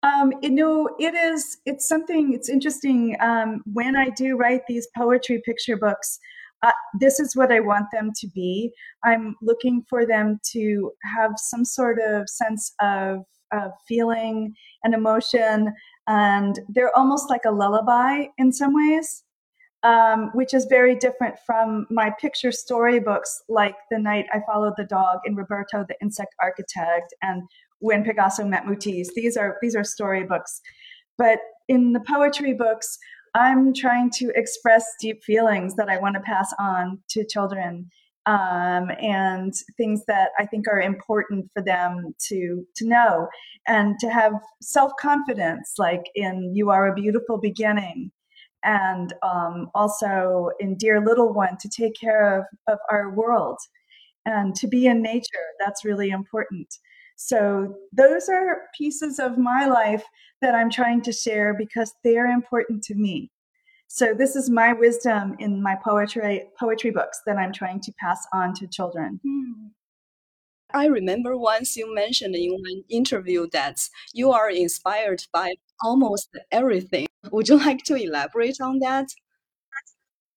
Um, 0.01 0.33
you 0.41 0.49
know, 0.51 0.89
it 0.99 1.13
is. 1.13 1.57
It's 1.65 1.87
something. 1.87 2.33
It's 2.33 2.49
interesting. 2.49 3.17
Um, 3.21 3.61
when 3.71 3.95
I 3.95 4.09
do 4.09 4.35
write 4.35 4.61
these 4.67 4.87
poetry 4.97 5.41
picture 5.45 5.77
books, 5.77 6.19
uh, 6.63 6.71
this 6.99 7.19
is 7.19 7.35
what 7.35 7.51
I 7.51 7.59
want 7.59 7.85
them 7.91 8.11
to 8.15 8.27
be. 8.33 8.71
I'm 9.03 9.35
looking 9.41 9.83
for 9.89 10.05
them 10.05 10.39
to 10.53 10.91
have 11.17 11.33
some 11.37 11.65
sort 11.65 11.99
of 11.99 12.27
sense 12.29 12.73
of, 12.81 13.19
of 13.51 13.71
feeling 13.87 14.55
and 14.83 14.93
emotion, 14.93 15.73
and 16.07 16.59
they're 16.69 16.95
almost 16.97 17.29
like 17.29 17.45
a 17.45 17.51
lullaby 17.51 18.25
in 18.37 18.51
some 18.51 18.73
ways. 18.73 19.23
Um, 19.83 20.31
which 20.33 20.55
is 20.55 20.65
very 20.65 20.95
different 20.95 21.35
from 21.45 21.85
my 21.91 22.11
picture 22.19 22.51
storybooks, 22.51 23.43
like 23.47 23.75
The 23.91 23.99
Night 23.99 24.25
I 24.33 24.39
Followed 24.47 24.73
the 24.77 24.83
Dog 24.83 25.19
and 25.25 25.37
Roberto 25.37 25.85
the 25.87 25.95
Insect 26.01 26.33
Architect 26.41 27.13
and 27.21 27.43
When 27.77 28.03
Picasso 28.03 28.43
Met 28.45 28.65
Matisse. 28.65 29.11
These 29.13 29.37
are 29.37 29.57
these 29.61 29.75
are 29.75 29.83
storybooks, 29.83 30.59
but 31.19 31.37
in 31.67 31.93
the 31.93 31.99
poetry 31.99 32.53
books, 32.53 32.97
I'm 33.35 33.73
trying 33.73 34.09
to 34.15 34.31
express 34.33 34.85
deep 34.99 35.23
feelings 35.23 35.75
that 35.75 35.89
I 35.89 35.97
want 35.97 36.15
to 36.15 36.21
pass 36.21 36.53
on 36.57 36.99
to 37.09 37.25
children 37.25 37.91
um, 38.27 38.89
and 38.99 39.53
things 39.77 40.03
that 40.07 40.31
I 40.39 40.45
think 40.45 40.67
are 40.67 40.81
important 40.81 41.49
for 41.53 41.61
them 41.61 42.15
to 42.27 42.65
to 42.75 42.87
know 42.87 43.27
and 43.67 43.95
to 43.99 44.09
have 44.09 44.33
self 44.61 44.91
confidence, 44.99 45.73
like 45.77 46.03
in 46.15 46.53
"You 46.55 46.69
Are 46.71 46.87
a 46.87 46.93
Beautiful 46.95 47.37
Beginning," 47.39 48.11
and 48.63 49.13
um, 49.23 49.69
also 49.75 50.49
in 50.59 50.75
"Dear 50.77 51.05
Little 51.05 51.33
One," 51.33 51.57
to 51.59 51.69
take 51.69 51.93
care 51.99 52.39
of 52.39 52.45
of 52.67 52.79
our 52.91 53.11
world 53.13 53.57
and 54.25 54.55
to 54.55 54.67
be 54.67 54.87
in 54.87 55.01
nature. 55.01 55.45
That's 55.59 55.85
really 55.85 56.09
important. 56.09 56.73
So 57.17 57.75
those 57.93 58.27
are 58.29 58.63
pieces 58.77 59.19
of 59.19 59.37
my 59.37 59.65
life 59.67 60.03
that 60.41 60.55
I'm 60.55 60.69
trying 60.69 61.01
to 61.03 61.13
share 61.13 61.53
because 61.53 61.93
they're 62.03 62.25
important 62.27 62.83
to 62.85 62.95
me. 62.95 63.31
So 63.87 64.13
this 64.13 64.35
is 64.35 64.49
my 64.49 64.73
wisdom 64.73 65.35
in 65.39 65.61
my 65.61 65.75
poetry 65.83 66.43
poetry 66.59 66.91
books 66.91 67.21
that 67.25 67.37
I'm 67.37 67.53
trying 67.53 67.81
to 67.81 67.93
pass 67.99 68.25
on 68.33 68.53
to 68.55 68.67
children. 68.67 69.19
Hmm. 69.23 69.67
I 70.73 70.87
remember 70.87 71.37
once 71.37 71.77
you 71.77 71.93
mentioned 71.93 72.35
in 72.35 72.51
one 72.51 72.83
interview 72.89 73.47
that 73.53 73.77
you 74.13 74.31
are 74.31 74.49
inspired 74.49 75.23
by 75.31 75.53
almost 75.81 76.29
everything. 76.51 77.07
Would 77.31 77.47
you 77.47 77.57
like 77.57 77.83
to 77.85 77.95
elaborate 77.95 78.59
on 78.59 78.79
that? 78.79 79.07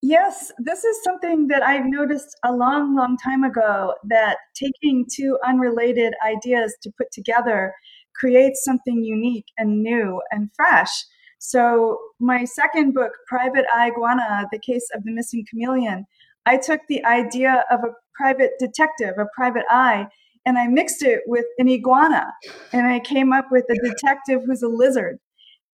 Yes, 0.01 0.53
this 0.59 0.85
is 0.85 1.03
something 1.03 1.49
that 1.49 1.65
I've 1.65 1.87
noticed 1.87 2.37
a 2.45 2.53
long, 2.53 2.95
long 2.95 3.17
time 3.17 3.43
ago 3.43 3.95
that 4.05 4.37
taking 4.55 5.07
two 5.13 5.39
unrelated 5.45 6.15
ideas 6.25 6.77
to 6.83 6.93
put 6.97 7.11
together 7.11 7.75
creates 8.15 8.63
something 8.65 9.03
unique 9.03 9.47
and 9.57 9.83
new 9.83 10.23
and 10.31 10.51
fresh. 10.55 11.05
So, 11.39 11.99
my 12.19 12.45
second 12.45 12.95
book, 12.95 13.13
Private 13.27 13.65
I. 13.73 13.91
Guana 13.91 14.47
The 14.51 14.59
Case 14.59 14.89
of 14.95 15.05
the 15.05 15.13
Missing 15.13 15.47
Chameleon, 15.49 16.05
I 16.47 16.57
took 16.57 16.81
the 16.89 17.05
idea 17.05 17.65
of 17.71 17.81
a 17.81 17.93
private 18.15 18.53
detective, 18.59 19.15
a 19.19 19.27
private 19.37 19.65
eye, 19.71 20.09
and 20.47 20.59
I 20.59 20.67
mixed 20.67 21.03
it 21.03 21.21
with 21.27 21.45
an 21.59 21.69
iguana. 21.69 22.33
And 22.73 22.87
I 22.87 23.01
came 23.01 23.33
up 23.33 23.47
with 23.51 23.67
a 23.71 23.89
detective 23.89 24.43
who's 24.47 24.63
a 24.63 24.69
lizard. 24.69 25.19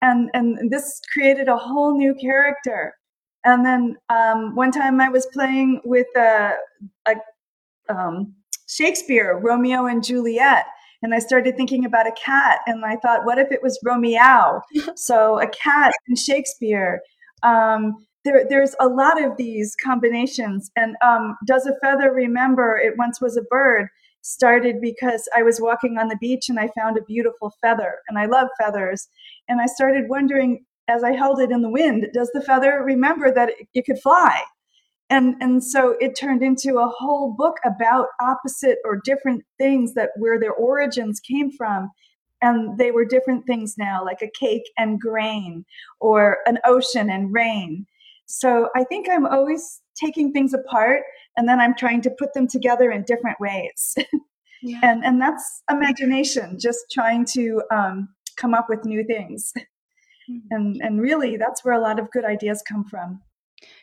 And, 0.01 0.29
and 0.33 0.69
this 0.69 1.01
created 1.13 1.47
a 1.47 1.57
whole 1.57 1.97
new 1.97 2.13
character. 2.13 2.93
And 3.45 3.65
then 3.65 3.95
um, 4.09 4.55
one 4.55 4.71
time 4.71 4.99
I 4.99 5.09
was 5.09 5.27
playing 5.27 5.81
with 5.85 6.07
a, 6.17 6.55
a 7.07 7.15
um, 7.89 8.33
Shakespeare, 8.67 9.39
Romeo 9.41 9.85
and 9.85 10.03
Juliet, 10.03 10.65
and 11.05 11.13
I 11.13 11.19
started 11.19 11.55
thinking 11.55 11.85
about 11.85 12.07
a 12.07 12.11
cat, 12.13 12.61
and 12.65 12.83
I 12.83 12.95
thought, 12.95 13.25
what 13.25 13.37
if 13.37 13.51
it 13.51 13.61
was 13.61 13.79
Romeo? 13.85 14.59
so 14.95 15.39
a 15.39 15.47
cat 15.47 15.93
in 16.07 16.15
Shakespeare. 16.15 16.99
Um, 17.43 17.93
there, 18.23 18.43
there's 18.49 18.75
a 18.79 18.87
lot 18.87 19.23
of 19.23 19.37
these 19.37 19.75
combinations. 19.83 20.71
And 20.75 20.95
um, 21.05 21.37
does 21.45 21.67
a 21.67 21.75
feather 21.79 22.11
remember 22.11 22.75
it 22.75 22.97
once 22.97 23.21
was 23.21 23.37
a 23.37 23.43
bird? 23.43 23.87
Started 24.23 24.81
because 24.81 25.29
I 25.35 25.43
was 25.43 25.61
walking 25.61 25.99
on 25.99 26.07
the 26.07 26.17
beach 26.17 26.49
and 26.49 26.59
I 26.59 26.69
found 26.75 26.97
a 26.97 27.03
beautiful 27.03 27.53
feather, 27.61 27.99
and 28.09 28.17
I 28.17 28.25
love 28.25 28.47
feathers. 28.59 29.07
And 29.47 29.61
I 29.61 29.67
started 29.67 30.09
wondering 30.09 30.65
as 30.87 31.03
I 31.03 31.11
held 31.11 31.39
it 31.39 31.51
in 31.51 31.61
the 31.61 31.69
wind, 31.69 32.07
does 32.15 32.31
the 32.33 32.41
feather 32.41 32.81
remember 32.83 33.31
that 33.31 33.49
it, 33.49 33.67
it 33.75 33.85
could 33.85 33.99
fly? 33.99 34.41
And 35.09 35.35
and 35.39 35.63
so 35.63 35.95
it 35.99 36.17
turned 36.17 36.41
into 36.41 36.79
a 36.79 36.87
whole 36.87 37.33
book 37.37 37.57
about 37.63 38.07
opposite 38.19 38.79
or 38.83 38.99
different 39.03 39.43
things 39.57 39.93
that 39.93 40.09
where 40.17 40.39
their 40.39 40.53
origins 40.53 41.19
came 41.19 41.51
from. 41.51 41.91
And 42.41 42.77
they 42.77 42.91
were 42.91 43.05
different 43.05 43.45
things 43.47 43.75
now 43.77 44.03
like 44.03 44.21
a 44.21 44.29
cake 44.39 44.65
and 44.77 44.99
grain 44.99 45.65
or 45.99 46.37
an 46.45 46.59
ocean 46.65 47.09
and 47.09 47.33
rain. 47.33 47.85
So 48.25 48.69
i 48.75 48.83
think 48.83 49.07
i'm 49.09 49.25
always 49.25 49.81
taking 50.03 50.31
things 50.31 50.53
apart 50.53 51.03
and 51.37 51.47
then 51.47 51.59
i'm 51.59 51.75
trying 51.75 52.01
to 52.01 52.09
put 52.17 52.33
them 52.33 52.47
together 52.47 52.91
in 52.91 53.03
different 53.03 53.39
ways. 53.39 53.95
Yeah. 54.63 54.79
and 54.81 55.05
and 55.05 55.21
that's 55.21 55.61
imagination 55.69 56.57
just 56.59 56.79
trying 56.91 57.25
to 57.33 57.61
um, 57.71 58.09
come 58.35 58.55
up 58.55 58.65
with 58.67 58.83
new 58.83 59.03
things. 59.03 59.53
Mm-hmm. 59.55 60.47
and 60.49 60.81
and 60.81 61.01
really 61.01 61.37
that's 61.37 61.63
where 61.63 61.75
a 61.75 61.79
lot 61.79 61.99
of 61.99 62.09
good 62.09 62.25
ideas 62.25 62.63
come 62.67 62.83
from 62.83 63.21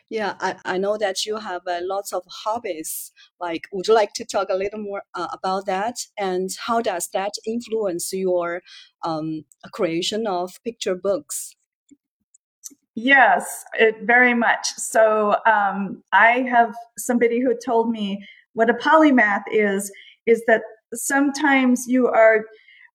yeah, 0.09 0.35
I, 0.39 0.55
I 0.65 0.77
know 0.77 0.97
that 0.97 1.25
you 1.25 1.37
have 1.37 1.61
uh, 1.67 1.79
lots 1.81 2.13
of 2.13 2.23
hobbies. 2.27 3.11
Like, 3.39 3.67
would 3.71 3.87
you 3.87 3.93
like 3.93 4.13
to 4.13 4.25
talk 4.25 4.49
a 4.49 4.55
little 4.55 4.79
more 4.79 5.03
uh, 5.15 5.27
about 5.33 5.65
that? 5.65 5.95
And 6.17 6.49
how 6.65 6.81
does 6.81 7.09
that 7.13 7.33
influence 7.45 8.13
your 8.13 8.61
um, 9.03 9.45
creation 9.71 10.27
of 10.27 10.51
picture 10.63 10.95
books? 10.95 11.55
Yes, 12.95 13.65
it 13.73 13.97
very 14.03 14.33
much. 14.35 14.67
So 14.77 15.37
um, 15.47 16.03
I 16.11 16.45
have 16.49 16.75
somebody 16.97 17.39
who 17.41 17.57
told 17.65 17.89
me 17.89 18.23
what 18.53 18.69
a 18.69 18.73
polymath 18.75 19.43
is, 19.51 19.91
is 20.27 20.43
that 20.45 20.61
sometimes 20.93 21.85
you 21.87 22.07
are 22.07 22.45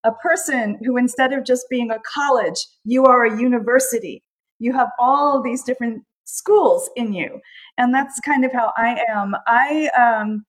a 0.05 0.13
person 0.13 0.79
who 0.85 0.97
instead 0.97 1.33
of 1.33 1.45
just 1.45 1.67
being 1.69 1.91
a 1.91 1.99
college, 2.07 2.67
you 2.85 3.05
are 3.07 3.25
a 3.25 3.41
university. 3.41 4.23
You 4.61 4.73
have 4.73 4.91
all 5.01 5.43
these 5.43 5.65
different 5.65 6.05
schools 6.29 6.91
in 6.95 7.13
you. 7.13 7.41
And 7.79 7.93
that's 7.93 8.21
kind 8.21 8.45
of 8.45 8.53
how 8.53 8.73
I 8.77 9.01
am. 9.09 9.35
I, 9.47 9.89
um, 9.97 10.45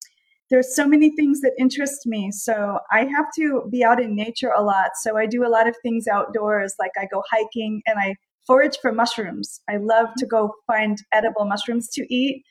there's 0.49 0.75
so 0.75 0.87
many 0.87 1.15
things 1.15 1.41
that 1.41 1.53
interest 1.59 2.05
me. 2.05 2.31
So 2.31 2.79
I 2.91 3.05
have 3.05 3.27
to 3.37 3.63
be 3.71 3.83
out 3.83 4.01
in 4.01 4.15
nature 4.15 4.51
a 4.55 4.63
lot. 4.63 4.91
So 4.95 5.17
I 5.17 5.25
do 5.25 5.45
a 5.45 5.49
lot 5.49 5.67
of 5.67 5.75
things 5.81 6.07
outdoors, 6.07 6.73
like 6.79 6.91
I 6.99 7.07
go 7.11 7.23
hiking 7.29 7.81
and 7.85 7.99
I 7.99 8.15
forage 8.45 8.77
for 8.81 8.91
mushrooms. 8.91 9.61
I 9.69 9.77
love 9.77 10.07
to 10.17 10.25
go 10.25 10.53
find 10.65 10.97
edible 11.13 11.45
mushrooms 11.45 11.87
to 11.89 12.13
eat. 12.13 12.43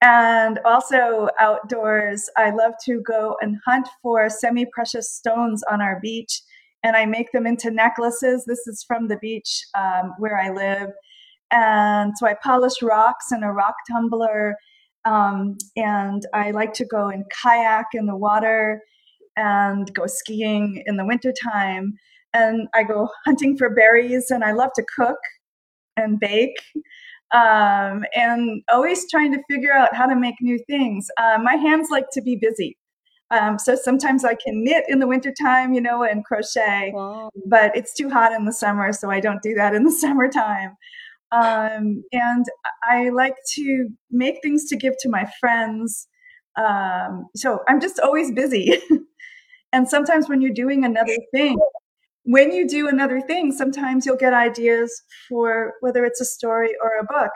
And 0.00 0.60
also 0.64 1.28
outdoors, 1.40 2.28
I 2.36 2.50
love 2.50 2.74
to 2.84 3.00
go 3.00 3.36
and 3.40 3.56
hunt 3.66 3.88
for 4.02 4.28
semi 4.28 4.66
precious 4.72 5.12
stones 5.12 5.64
on 5.70 5.80
our 5.80 5.98
beach 6.00 6.40
and 6.84 6.94
I 6.94 7.06
make 7.06 7.32
them 7.32 7.46
into 7.46 7.70
necklaces. 7.70 8.44
This 8.44 8.66
is 8.66 8.84
from 8.86 9.08
the 9.08 9.16
beach 9.16 9.64
um, 9.74 10.12
where 10.18 10.38
I 10.38 10.50
live. 10.50 10.90
And 11.54 12.18
so 12.18 12.26
I 12.26 12.34
polish 12.34 12.82
rocks 12.82 13.30
in 13.30 13.44
a 13.44 13.52
rock 13.52 13.76
tumbler. 13.88 14.56
Um, 15.04 15.56
and 15.76 16.26
I 16.34 16.50
like 16.50 16.72
to 16.74 16.84
go 16.84 17.08
and 17.08 17.24
kayak 17.30 17.86
in 17.94 18.06
the 18.06 18.16
water 18.16 18.82
and 19.36 19.92
go 19.94 20.06
skiing 20.06 20.82
in 20.86 20.96
the 20.96 21.06
wintertime. 21.06 21.94
And 22.32 22.66
I 22.74 22.82
go 22.82 23.08
hunting 23.24 23.56
for 23.56 23.70
berries 23.70 24.30
and 24.30 24.42
I 24.42 24.50
love 24.50 24.70
to 24.74 24.84
cook 24.96 25.18
and 25.96 26.18
bake. 26.18 26.56
um, 27.32 28.04
and 28.14 28.62
always 28.70 29.08
trying 29.10 29.32
to 29.32 29.42
figure 29.48 29.72
out 29.72 29.94
how 29.94 30.06
to 30.06 30.16
make 30.16 30.36
new 30.40 30.58
things. 30.68 31.06
Uh, 31.18 31.38
my 31.42 31.54
hands 31.54 31.88
like 31.90 32.06
to 32.12 32.22
be 32.22 32.36
busy. 32.36 32.76
Um, 33.30 33.58
so 33.58 33.74
sometimes 33.74 34.24
I 34.24 34.34
can 34.34 34.62
knit 34.62 34.84
in 34.88 34.98
the 34.98 35.06
wintertime, 35.06 35.72
you 35.72 35.80
know, 35.80 36.02
and 36.02 36.24
crochet, 36.24 36.92
wow. 36.94 37.30
but 37.46 37.76
it's 37.76 37.94
too 37.94 38.10
hot 38.10 38.32
in 38.32 38.44
the 38.44 38.52
summer, 38.52 38.92
so 38.92 39.10
I 39.10 39.20
don't 39.20 39.42
do 39.42 39.54
that 39.54 39.74
in 39.74 39.84
the 39.84 39.90
summertime. 40.02 40.76
Um, 41.34 42.04
and 42.12 42.44
I 42.88 43.08
like 43.08 43.34
to 43.54 43.88
make 44.10 44.36
things 44.42 44.66
to 44.66 44.76
give 44.76 44.94
to 45.00 45.08
my 45.08 45.26
friends. 45.40 46.06
Um, 46.56 47.26
so 47.34 47.60
I'm 47.68 47.80
just 47.80 47.98
always 47.98 48.30
busy. 48.32 48.78
and 49.72 49.88
sometimes 49.88 50.28
when 50.28 50.40
you're 50.40 50.52
doing 50.52 50.84
another 50.84 51.16
thing, 51.32 51.58
when 52.22 52.52
you 52.52 52.68
do 52.68 52.88
another 52.88 53.20
thing, 53.20 53.50
sometimes 53.50 54.06
you'll 54.06 54.16
get 54.16 54.32
ideas 54.32 55.02
for 55.28 55.74
whether 55.80 56.04
it's 56.04 56.20
a 56.20 56.24
story 56.24 56.70
or 56.82 56.98
a 57.00 57.04
book. 57.04 57.30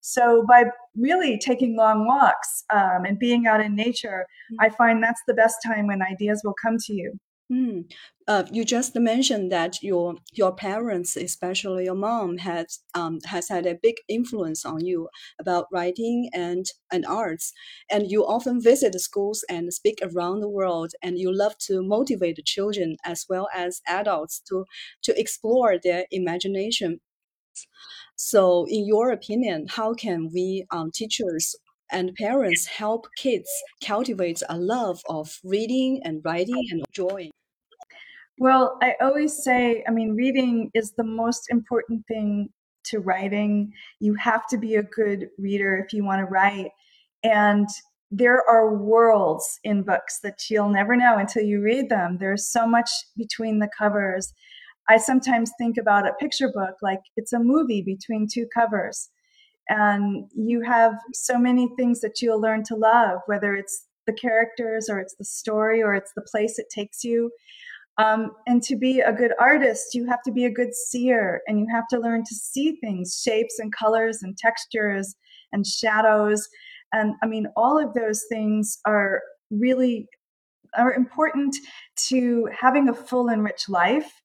So 0.00 0.44
by 0.46 0.64
really 0.96 1.38
taking 1.38 1.76
long 1.76 2.06
walks 2.06 2.64
um, 2.70 3.04
and 3.06 3.18
being 3.18 3.46
out 3.46 3.62
in 3.62 3.74
nature, 3.74 4.26
mm. 4.52 4.56
I 4.60 4.68
find 4.68 5.02
that's 5.02 5.22
the 5.26 5.32
best 5.32 5.56
time 5.64 5.86
when 5.86 6.02
ideas 6.02 6.42
will 6.44 6.54
come 6.62 6.76
to 6.86 6.92
you. 6.92 7.14
Mm. 7.52 7.90
Uh, 8.26 8.44
you 8.50 8.64
just 8.64 8.94
mentioned 8.96 9.52
that 9.52 9.82
your 9.82 10.14
your 10.32 10.54
parents, 10.54 11.14
especially 11.16 11.84
your 11.84 11.94
mom, 11.94 12.38
has 12.38 12.80
um, 12.94 13.18
has 13.26 13.48
had 13.48 13.66
a 13.66 13.74
big 13.74 13.96
influence 14.08 14.64
on 14.64 14.84
you 14.84 15.08
about 15.38 15.66
writing 15.70 16.30
and 16.32 16.64
and 16.90 17.04
arts. 17.04 17.52
And 17.90 18.10
you 18.10 18.26
often 18.26 18.62
visit 18.62 18.98
schools 19.00 19.44
and 19.50 19.72
speak 19.74 19.98
around 20.02 20.40
the 20.40 20.48
world. 20.48 20.92
And 21.02 21.18
you 21.18 21.30
love 21.34 21.58
to 21.68 21.82
motivate 21.82 22.42
children 22.46 22.96
as 23.04 23.26
well 23.28 23.48
as 23.54 23.82
adults 23.86 24.40
to 24.48 24.64
to 25.02 25.18
explore 25.20 25.78
their 25.78 26.06
imagination. 26.10 27.00
So, 28.16 28.66
in 28.68 28.86
your 28.86 29.10
opinion, 29.12 29.66
how 29.68 29.94
can 29.94 30.30
we 30.32 30.66
um, 30.72 30.90
teachers 30.92 31.54
and 31.90 32.14
parents 32.16 32.66
help 32.66 33.06
kids 33.16 33.48
cultivate 33.84 34.42
a 34.48 34.58
love 34.58 35.02
of 35.08 35.38
reading 35.44 36.00
and 36.04 36.20
writing 36.24 36.64
and 36.70 36.84
drawing? 36.92 37.33
Well, 38.38 38.78
I 38.82 38.94
always 39.00 39.42
say, 39.44 39.84
I 39.86 39.90
mean, 39.90 40.16
reading 40.16 40.70
is 40.74 40.92
the 40.92 41.04
most 41.04 41.46
important 41.50 42.06
thing 42.06 42.48
to 42.86 42.98
writing. 42.98 43.72
You 44.00 44.14
have 44.14 44.46
to 44.48 44.58
be 44.58 44.74
a 44.74 44.82
good 44.82 45.28
reader 45.38 45.76
if 45.76 45.92
you 45.92 46.04
want 46.04 46.20
to 46.20 46.26
write. 46.26 46.70
And 47.22 47.68
there 48.10 48.42
are 48.48 48.74
worlds 48.74 49.58
in 49.64 49.82
books 49.82 50.20
that 50.22 50.50
you'll 50.50 50.68
never 50.68 50.96
know 50.96 51.16
until 51.16 51.42
you 51.42 51.62
read 51.62 51.88
them. 51.88 52.18
There's 52.18 52.46
so 52.46 52.66
much 52.66 52.90
between 53.16 53.60
the 53.60 53.70
covers. 53.76 54.32
I 54.88 54.98
sometimes 54.98 55.50
think 55.58 55.76
about 55.78 56.06
a 56.06 56.12
picture 56.14 56.50
book 56.52 56.74
like 56.82 57.00
it's 57.16 57.32
a 57.32 57.38
movie 57.38 57.82
between 57.82 58.28
two 58.30 58.46
covers. 58.54 59.08
And 59.68 60.28
you 60.36 60.60
have 60.62 60.92
so 61.14 61.38
many 61.38 61.68
things 61.76 62.00
that 62.00 62.20
you'll 62.20 62.40
learn 62.40 62.64
to 62.64 62.76
love, 62.76 63.20
whether 63.26 63.54
it's 63.54 63.86
the 64.06 64.12
characters 64.12 64.88
or 64.90 64.98
it's 64.98 65.14
the 65.16 65.24
story 65.24 65.82
or 65.82 65.94
it's 65.94 66.12
the 66.14 66.26
place 66.30 66.58
it 66.58 66.66
takes 66.68 67.02
you. 67.02 67.30
Um, 67.96 68.32
and 68.46 68.62
to 68.64 68.76
be 68.76 69.00
a 69.00 69.12
good 69.12 69.32
artist, 69.38 69.94
you 69.94 70.06
have 70.06 70.22
to 70.22 70.32
be 70.32 70.44
a 70.44 70.50
good 70.50 70.74
seer 70.74 71.42
and 71.46 71.60
you 71.60 71.66
have 71.72 71.86
to 71.88 72.00
learn 72.00 72.24
to 72.24 72.34
see 72.34 72.76
things, 72.80 73.20
shapes 73.24 73.58
and 73.58 73.72
colors 73.72 74.22
and 74.22 74.36
textures 74.36 75.14
and 75.52 75.64
shadows. 75.64 76.48
And 76.92 77.14
I 77.22 77.26
mean, 77.26 77.46
all 77.56 77.78
of 77.78 77.94
those 77.94 78.24
things 78.28 78.78
are 78.84 79.22
really 79.50 80.08
are 80.76 80.92
important 80.92 81.54
to 82.08 82.48
having 82.58 82.88
a 82.88 82.94
full 82.94 83.28
and 83.28 83.44
rich 83.44 83.68
life 83.68 84.20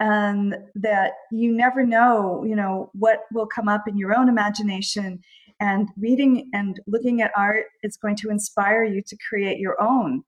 and 0.00 0.56
that 0.74 1.12
you 1.30 1.52
never 1.52 1.86
know 1.86 2.42
you 2.44 2.56
know 2.56 2.90
what 2.94 3.20
will 3.32 3.46
come 3.46 3.68
up 3.68 3.86
in 3.86 3.96
your 3.96 4.12
own 4.12 4.28
imagination 4.28 5.20
and 5.60 5.88
reading 5.96 6.50
and 6.52 6.80
looking 6.88 7.22
at 7.22 7.30
art 7.36 7.66
is 7.84 7.96
going 7.96 8.16
to 8.16 8.28
inspire 8.28 8.82
you 8.82 9.00
to 9.06 9.16
create 9.28 9.58
your 9.58 9.80
own 9.80 10.24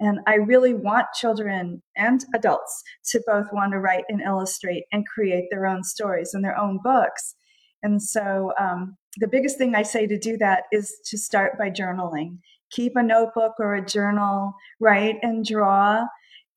and 0.00 0.20
i 0.26 0.34
really 0.34 0.74
want 0.74 1.06
children 1.14 1.82
and 1.96 2.24
adults 2.34 2.82
to 3.04 3.22
both 3.26 3.46
want 3.52 3.72
to 3.72 3.78
write 3.78 4.04
and 4.08 4.20
illustrate 4.20 4.84
and 4.92 5.06
create 5.06 5.44
their 5.50 5.66
own 5.66 5.82
stories 5.82 6.34
and 6.34 6.44
their 6.44 6.58
own 6.58 6.78
books 6.82 7.34
and 7.82 8.02
so 8.02 8.52
um, 8.58 8.96
the 9.18 9.28
biggest 9.28 9.58
thing 9.58 9.74
i 9.74 9.82
say 9.82 10.06
to 10.06 10.18
do 10.18 10.36
that 10.36 10.64
is 10.72 10.94
to 11.06 11.16
start 11.16 11.58
by 11.58 11.70
journaling 11.70 12.38
keep 12.70 12.96
a 12.96 13.02
notebook 13.02 13.54
or 13.58 13.74
a 13.74 13.84
journal 13.84 14.54
write 14.80 15.16
and 15.22 15.44
draw 15.44 16.04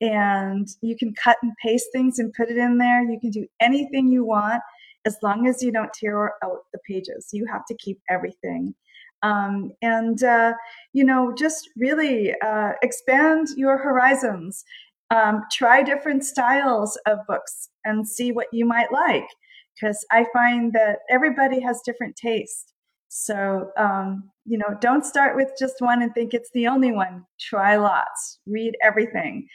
and 0.02 0.66
you 0.80 0.96
can 0.96 1.14
cut 1.14 1.36
and 1.42 1.52
paste 1.62 1.86
things 1.92 2.18
and 2.18 2.34
put 2.34 2.50
it 2.50 2.58
in 2.58 2.78
there. 2.78 3.02
You 3.08 3.20
can 3.20 3.30
do 3.30 3.46
anything 3.60 4.10
you 4.10 4.24
want 4.24 4.60
as 5.04 5.16
long 5.22 5.46
as 5.46 5.62
you 5.62 5.70
don't 5.70 5.92
tear 5.92 6.34
out 6.44 6.58
the 6.72 6.80
pages. 6.86 7.28
You 7.32 7.46
have 7.46 7.64
to 7.66 7.76
keep 7.76 8.00
everything. 8.10 8.74
Um, 9.22 9.72
and, 9.82 10.22
uh, 10.22 10.52
you 10.92 11.04
know, 11.04 11.32
just 11.36 11.68
really 11.76 12.34
uh, 12.44 12.72
expand 12.82 13.48
your 13.56 13.78
horizons. 13.78 14.64
Um, 15.10 15.42
try 15.52 15.82
different 15.82 16.24
styles 16.24 16.98
of 17.06 17.18
books 17.28 17.68
and 17.84 18.08
see 18.08 18.32
what 18.32 18.46
you 18.52 18.64
might 18.64 18.90
like. 18.92 19.26
Because 19.74 20.04
I 20.10 20.26
find 20.32 20.72
that 20.72 20.98
everybody 21.10 21.60
has 21.60 21.80
different 21.84 22.16
tastes 22.16 22.72
So, 23.14 23.70
um, 23.76 24.30
you 24.46 24.56
know, 24.56 24.74
don't 24.80 25.04
start 25.04 25.36
with 25.36 25.50
just 25.58 25.74
one 25.80 26.00
and 26.00 26.14
think 26.14 26.32
it's 26.32 26.50
the 26.54 26.66
only 26.66 26.92
one. 26.92 27.26
Try 27.38 27.76
lots, 27.76 28.38
read 28.46 28.74
everything. 28.82 29.46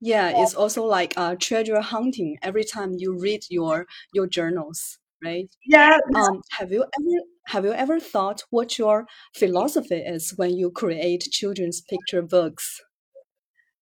Yeah, 0.00 0.32
it's 0.42 0.54
also 0.54 0.84
like 0.84 1.12
uh, 1.18 1.36
treasure 1.38 1.78
hunting. 1.82 2.38
Every 2.42 2.64
time 2.64 2.94
you 2.96 3.18
read 3.18 3.42
your 3.50 3.86
your 4.14 4.26
journals, 4.26 4.98
right? 5.22 5.46
Yeah. 5.66 5.98
Um, 6.14 6.40
have 6.52 6.72
you 6.72 6.84
ever 6.84 7.26
have 7.46 7.64
you 7.64 7.72
ever 7.72 7.98
thought 7.98 8.44
what 8.50 8.78
your 8.78 9.06
philosophy 9.34 9.96
is 9.96 10.32
when 10.36 10.56
you 10.56 10.70
create 10.70 11.28
children's 11.30 11.80
picture 11.80 12.22
books? 12.22 12.80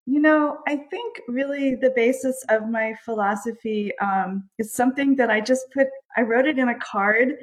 You 0.07 0.21
know, 0.21 0.59
I 0.67 0.77
think 0.77 1.21
really 1.29 1.77
the 1.77 1.93
basis 1.95 2.43
of 2.49 2.69
my 2.69 2.95
philosophy 3.05 3.93
um, 4.01 4.49
is 4.59 4.73
something 4.73 5.15
that 5.17 5.31
I 5.31 5.41
just 5.41 5.67
put. 5.73 5.87
I 6.17 6.23
wrote 6.23 6.47
it 6.47 6.59
in 6.59 6.69
a 6.69 6.79
card. 6.79 7.35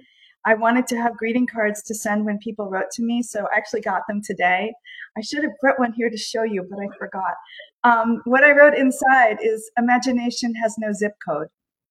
I 0.46 0.54
wanted 0.54 0.88
to 0.88 0.98
have 0.98 1.16
greeting 1.18 1.48
cards 1.48 1.82
to 1.84 1.96
send 1.96 2.26
when 2.26 2.40
people 2.40 2.70
wrote 2.70 2.90
to 2.94 3.04
me, 3.04 3.22
so 3.22 3.48
I 3.54 3.58
actually 3.58 3.82
got 3.82 4.02
them 4.08 4.22
today. 4.24 4.74
I 5.18 5.22
should 5.22 5.44
have 5.44 5.52
brought 5.62 5.80
one 5.80 5.94
here 5.94 6.10
to 6.10 6.18
show 6.18 6.44
you, 6.44 6.66
but 6.70 6.80
I 6.80 6.88
forgot. 6.98 7.36
Um, 7.84 8.22
what 8.26 8.44
I 8.44 8.52
wrote 8.52 8.74
inside 8.74 9.38
is 9.42 9.70
imagination 9.78 10.56
has 10.56 10.76
no 10.78 10.92
zip 10.94 11.14
code. 11.26 11.48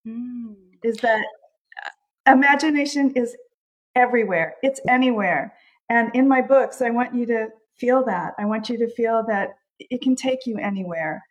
Mm. 0.07 0.55
Is 0.83 0.97
that 0.99 1.25
uh, 1.87 2.33
imagination 2.33 3.13
is 3.15 3.37
everywhere, 3.97 4.55
it's 4.63 4.81
anywhere. 4.89 5.53
And 5.91 6.15
in 6.15 6.29
my 6.29 6.43
books, 6.43 6.83
I 6.83 6.91
want 6.91 7.15
you 7.15 7.27
to 7.27 7.49
feel 7.77 8.05
that. 8.05 8.35
I 8.39 8.45
want 8.45 8.69
you 8.69 8.79
to 8.79 8.89
feel 8.89 9.25
that 9.27 9.57
it 9.81 10.03
can 10.03 10.15
take 10.15 10.47
you 10.47 10.59
anywhere. 10.59 11.25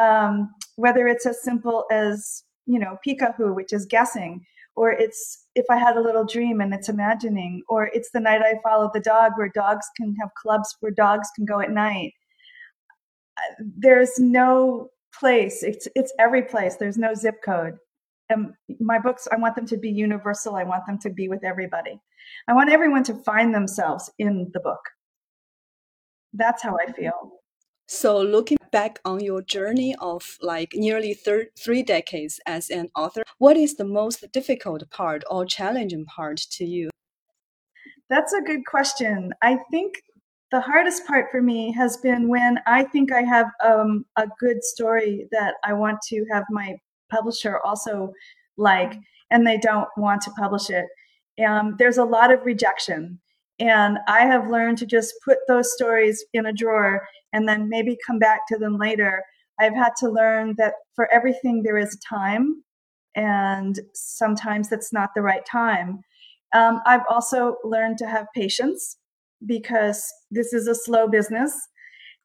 Um, 0.00 0.54
whether 0.76 1.06
it's 1.06 1.26
as 1.26 1.42
simple 1.42 1.84
as, 1.90 2.42
you 2.66 2.78
know, 2.78 2.98
Peek-a 3.04 3.32
Who, 3.36 3.54
which 3.54 3.72
is 3.72 3.86
guessing, 3.86 4.44
or 4.74 4.90
it's 4.90 5.46
if 5.54 5.64
I 5.70 5.76
had 5.76 5.96
a 5.96 6.02
little 6.02 6.24
dream 6.24 6.60
and 6.60 6.74
it's 6.74 6.88
imagining, 6.88 7.62
or 7.68 7.86
it's 7.94 8.10
the 8.10 8.20
night 8.20 8.42
I 8.42 8.60
followed 8.62 8.90
the 8.92 9.00
dog 9.00 9.32
where 9.36 9.48
dogs 9.54 9.86
can 9.96 10.14
have 10.20 10.30
clubs 10.40 10.76
where 10.80 10.92
dogs 10.92 11.28
can 11.36 11.46
go 11.46 11.60
at 11.60 11.70
night 11.70 12.12
there's 13.58 14.18
no 14.18 14.90
place. 15.18 15.62
It's 15.62 15.88
it's 15.94 16.12
every 16.18 16.42
place. 16.42 16.76
There's 16.76 16.98
no 16.98 17.14
zip 17.14 17.42
code. 17.44 17.78
And 18.28 18.52
my 18.80 18.98
books, 18.98 19.28
I 19.30 19.36
want 19.36 19.54
them 19.54 19.66
to 19.66 19.76
be 19.76 19.90
universal. 19.90 20.56
I 20.56 20.64
want 20.64 20.86
them 20.86 20.98
to 21.00 21.10
be 21.10 21.28
with 21.28 21.44
everybody. 21.44 22.00
I 22.48 22.54
want 22.54 22.70
everyone 22.70 23.04
to 23.04 23.14
find 23.14 23.54
themselves 23.54 24.10
in 24.18 24.50
the 24.52 24.60
book. 24.60 24.80
That's 26.32 26.62
how 26.62 26.76
I 26.76 26.92
feel. 26.92 27.40
So, 27.88 28.18
looking 28.18 28.58
back 28.72 28.98
on 29.04 29.20
your 29.20 29.42
journey 29.42 29.94
of 30.00 30.38
like 30.42 30.72
nearly 30.74 31.14
thir- 31.14 31.50
three 31.56 31.84
decades 31.84 32.40
as 32.44 32.68
an 32.68 32.88
author, 32.96 33.22
what 33.38 33.56
is 33.56 33.76
the 33.76 33.84
most 33.84 34.24
difficult 34.32 34.90
part 34.90 35.22
or 35.30 35.46
challenging 35.46 36.04
part 36.04 36.38
to 36.50 36.64
you? 36.64 36.90
That's 38.10 38.32
a 38.32 38.42
good 38.42 38.66
question. 38.66 39.32
I 39.42 39.58
think 39.70 39.94
the 40.50 40.60
hardest 40.60 41.06
part 41.06 41.26
for 41.30 41.42
me 41.42 41.72
has 41.72 41.96
been 41.96 42.28
when 42.28 42.58
I 42.66 42.84
think 42.84 43.12
I 43.12 43.22
have 43.22 43.46
um, 43.64 44.04
a 44.16 44.26
good 44.40 44.64
story 44.64 45.28
that 45.32 45.54
I 45.64 45.72
want 45.72 45.98
to 46.08 46.24
have 46.32 46.44
my 46.50 46.76
publisher 47.10 47.60
also 47.64 48.12
like, 48.56 48.98
and 49.30 49.46
they 49.46 49.58
don't 49.58 49.88
want 49.96 50.22
to 50.22 50.30
publish 50.32 50.70
it. 50.70 50.86
Um, 51.44 51.76
there's 51.78 51.98
a 51.98 52.04
lot 52.04 52.32
of 52.32 52.44
rejection. 52.44 53.20
And 53.58 53.98
I 54.06 54.20
have 54.20 54.50
learned 54.50 54.78
to 54.78 54.86
just 54.86 55.14
put 55.24 55.38
those 55.48 55.72
stories 55.72 56.24
in 56.34 56.46
a 56.46 56.52
drawer 56.52 57.06
and 57.32 57.48
then 57.48 57.68
maybe 57.68 57.96
come 58.06 58.18
back 58.18 58.40
to 58.48 58.58
them 58.58 58.76
later. 58.76 59.22
I've 59.58 59.74
had 59.74 59.92
to 59.98 60.10
learn 60.10 60.54
that 60.58 60.74
for 60.94 61.10
everything 61.12 61.62
there 61.62 61.78
is 61.78 61.98
time, 62.08 62.62
and 63.14 63.80
sometimes 63.94 64.68
that's 64.68 64.92
not 64.92 65.10
the 65.14 65.22
right 65.22 65.44
time. 65.46 66.00
Um, 66.54 66.80
I've 66.86 67.04
also 67.08 67.56
learned 67.64 67.98
to 67.98 68.06
have 68.06 68.26
patience 68.34 68.98
because 69.46 70.04
this 70.30 70.52
is 70.52 70.68
a 70.68 70.74
slow 70.74 71.08
business. 71.08 71.52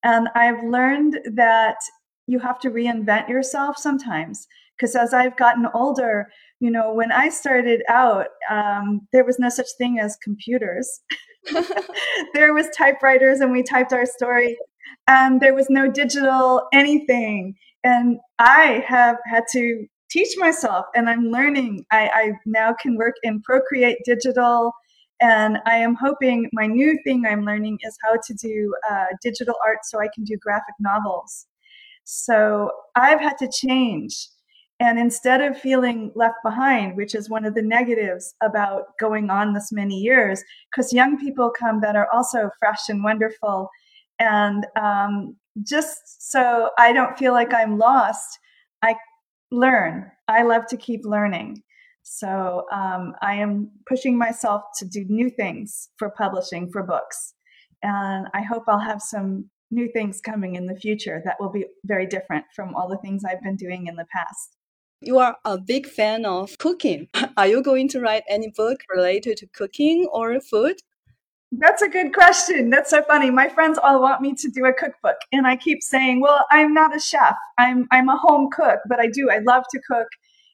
And 0.04 0.28
I've 0.36 0.64
learned 0.64 1.20
that 1.34 1.78
you 2.28 2.40
have 2.40 2.60
to 2.60 2.70
reinvent 2.70 3.30
yourself 3.30 3.78
sometimes. 3.78 4.48
Because 4.82 4.96
as 4.96 5.14
I've 5.14 5.38
gotten 5.38 5.68
older, 5.76 6.32
you 6.60 6.72
know, 6.72 6.92
when 6.92 7.12
I 7.12 7.30
started 7.30 7.84
out, 7.88 8.28
um, 8.50 9.08
there 9.14 9.24
was 9.24 9.38
no 9.38 9.50
such 9.50 9.68
thing 9.78 10.00
as 10.00 10.18
computers. 10.24 11.02
there 12.34 12.54
was 12.54 12.68
typewriters 12.76 13.40
and 13.40 13.52
we 13.52 13.64
typed 13.64 13.94
our 13.94 14.06
story 14.06 14.58
and 15.08 15.42
there 15.42 15.54
was 15.54 15.68
no 15.70 15.90
digital 15.90 16.68
anything. 16.74 17.56
And 17.84 18.20
I 18.40 18.84
have 18.88 19.18
had 19.26 19.44
to 19.54 19.86
teach 20.10 20.36
myself 20.38 20.86
and 20.96 21.10
I'm 21.10 21.26
learning. 21.26 21.86
I, 21.92 22.10
I 22.14 22.32
now 22.46 22.74
can 22.80 22.96
work 22.96 23.16
in 23.24 23.42
Procreate 23.42 24.00
Digital. 24.06 24.74
And 25.20 25.60
I 25.68 25.78
am 25.78 25.96
hoping 25.96 26.50
my 26.52 26.66
new 26.66 26.98
thing 27.04 27.26
I'm 27.26 27.46
learning 27.46 27.78
is 27.82 27.96
how 28.04 28.14
to 28.14 28.34
do 28.34 28.74
uh, 28.90 29.06
digital 29.22 29.56
art 29.66 29.80
so 29.84 30.00
I 30.00 30.08
can 30.14 30.24
do 30.24 30.36
graphic 30.38 30.74
novels. 30.80 31.46
So 32.04 32.72
I've 32.96 33.22
had 33.22 33.38
to 33.38 33.50
change. 33.52 34.28
And 34.82 34.98
instead 34.98 35.42
of 35.42 35.56
feeling 35.56 36.12
left 36.16 36.38
behind, 36.44 36.98
which 36.98 37.14
is 37.14 37.30
one 37.30 37.46
of 37.46 37.54
the 37.54 37.62
negatives 37.62 38.34
about 38.42 38.98
going 39.00 39.30
on 39.30 39.54
this 39.54 39.72
many 39.72 39.96
years, 39.96 40.44
because 40.72 40.92
young 40.92 41.20
people 41.20 41.52
come 41.52 41.82
that 41.82 41.96
are 41.96 42.08
also 42.12 42.50
fresh 42.58 42.90
and 42.90 43.04
wonderful. 43.04 43.70
And 44.18 44.66
um, 44.76 45.36
just 45.62 46.32
so 46.32 46.72
I 46.80 46.94
don't 46.94 47.16
feel 47.16 47.32
like 47.32 47.54
I'm 47.54 47.78
lost, 47.78 48.40
I 48.82 48.96
learn. 49.52 50.10
I 50.28 50.42
love 50.42 50.66
to 50.70 50.78
keep 50.78 51.06
learning. 51.06 51.62
So 52.02 52.66
um, 52.72 53.14
I 53.22 53.36
am 53.36 53.70
pushing 53.88 54.18
myself 54.18 54.64
to 54.80 54.86
do 54.86 55.06
new 55.08 55.30
things 55.30 55.90
for 55.98 56.10
publishing 56.10 56.72
for 56.72 56.82
books. 56.82 57.36
And 57.84 58.26
I 58.34 58.42
hope 58.42 58.64
I'll 58.68 58.80
have 58.80 59.04
some 59.04 59.48
new 59.70 59.92
things 59.92 60.22
coming 60.22 60.56
in 60.56 60.66
the 60.66 60.76
future 60.76 61.22
that 61.24 61.40
will 61.40 61.52
be 61.52 61.68
very 61.86 62.08
different 62.08 62.46
from 62.56 62.74
all 62.74 62.90
the 62.90 62.98
things 62.98 63.24
I've 63.24 63.44
been 63.44 63.58
doing 63.58 63.86
in 63.86 63.96
the 63.96 64.08
past. 64.12 64.58
You 65.04 65.18
are 65.18 65.36
a 65.46 65.58
big 65.58 65.88
fan 65.88 66.26
of 66.26 66.60
cooking. 66.60 67.08
Are 67.38 67.48
you 67.48 67.64
going 67.64 67.88
to 67.90 68.00
write 68.00 68.22
any 68.30 68.52
book 68.56 68.82
related 68.94 69.38
to 69.38 69.48
cooking 69.48 70.08
or 70.14 70.40
food? 70.40 70.76
That's 71.52 71.82
a 71.82 71.90
good 71.90 72.14
question. 72.14 72.70
That's 72.70 72.92
so 72.92 73.02
funny. 73.02 73.32
My 73.32 73.50
friends 73.50 73.80
all 73.82 74.00
want 74.00 74.22
me 74.22 74.36
to 74.36 74.48
do 74.50 74.64
a 74.66 74.74
cookbook, 74.74 75.18
and 75.32 75.48
I 75.48 75.58
keep 75.58 75.82
saying, 75.82 76.22
"Well, 76.22 76.46
I'm 76.52 76.74
not 76.74 76.96
a 76.96 77.00
chef. 77.00 77.36
I'm 77.58 77.88
I'm 77.92 78.10
a 78.10 78.16
home 78.16 78.50
cook, 78.52 78.80
but 78.88 79.00
I 79.00 79.08
do. 79.08 79.30
I 79.32 79.40
love 79.40 79.64
to 79.72 79.82
cook." 79.90 80.08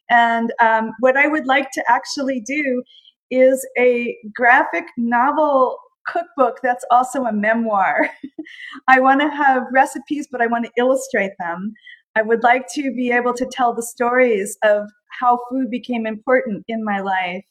And 0.10 0.54
um, 0.62 0.94
what 1.02 1.18
I 1.18 1.28
would 1.28 1.46
like 1.46 1.70
to 1.72 1.84
actually 1.90 2.40
do 2.40 2.84
is 3.30 3.68
a 3.78 4.18
graphic 4.34 4.86
novel 4.98 5.78
cookbook 6.08 6.60
that's 6.64 6.86
also 6.90 7.26
a 7.26 7.34
memoir. 7.34 8.10
I 8.88 9.02
want 9.02 9.20
to 9.22 9.30
have 9.30 9.64
recipes, 9.74 10.28
but 10.32 10.42
I 10.42 10.48
want 10.48 10.66
to 10.66 10.72
illustrate 10.78 11.34
them. 11.38 11.74
I 12.18 12.24
would 12.24 12.42
like 12.42 12.66
to 12.74 12.92
be 12.96 13.12
able 13.12 13.34
to 13.36 13.46
tell 13.46 13.76
the 13.76 13.84
stories 13.84 14.58
of 14.64 14.90
how 15.20 15.38
food 15.52 15.70
became 15.70 16.08
important 16.08 16.66
in 16.68 16.84
my 16.84 17.00
life. 17.00 17.46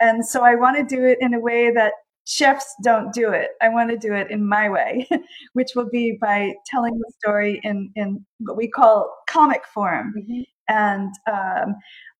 And 0.00 0.26
so 0.26 0.42
I 0.42 0.56
want 0.56 0.76
to 0.78 0.96
do 0.96 1.04
it 1.04 1.18
in 1.20 1.32
a 1.32 1.38
way 1.38 1.70
that 1.72 1.92
chefs 2.26 2.74
don't 2.82 3.12
do 3.12 3.30
it. 3.30 3.50
I 3.62 3.68
want 3.68 3.90
to 3.90 3.96
do 3.96 4.12
it 4.12 4.28
in 4.28 4.48
my 4.48 4.68
way, 4.68 5.08
which 5.52 5.76
will 5.76 5.88
be 5.88 6.18
by 6.20 6.54
telling 6.66 6.98
the 6.98 7.12
story 7.20 7.60
in, 7.62 7.92
in 7.94 8.26
what 8.40 8.56
we 8.56 8.68
call 8.68 9.14
comic 9.28 9.62
form. 9.72 10.12
Mm-hmm. 10.18 10.40
And 10.68 11.14
um, 11.30 11.76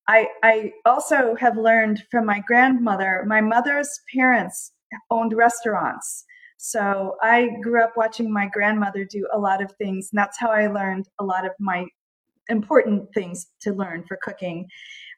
I, 0.07 0.29
I 0.45 0.73
also 0.87 1.35
have 1.41 1.57
learned 1.57 2.05
from 2.09 2.25
my 2.25 2.41
grandmother, 2.47 3.25
my 3.27 3.41
mother's 3.41 3.91
parents 4.15 4.71
owned 5.11 5.33
restaurants. 5.33 6.25
So 6.63 7.17
I 7.23 7.49
grew 7.63 7.83
up 7.83 7.97
watching 7.97 8.31
my 8.31 8.47
grandmother 8.47 9.07
do 9.07 9.27
a 9.33 9.39
lot 9.39 9.63
of 9.63 9.73
things. 9.79 10.11
And 10.13 10.19
that's 10.19 10.39
how 10.39 10.51
I 10.51 10.67
learned 10.67 11.09
a 11.19 11.25
lot 11.25 11.47
of 11.47 11.53
my 11.59 11.87
important 12.51 13.09
things 13.15 13.47
to 13.63 13.73
learn 13.73 14.05
for 14.07 14.19
cooking. 14.23 14.69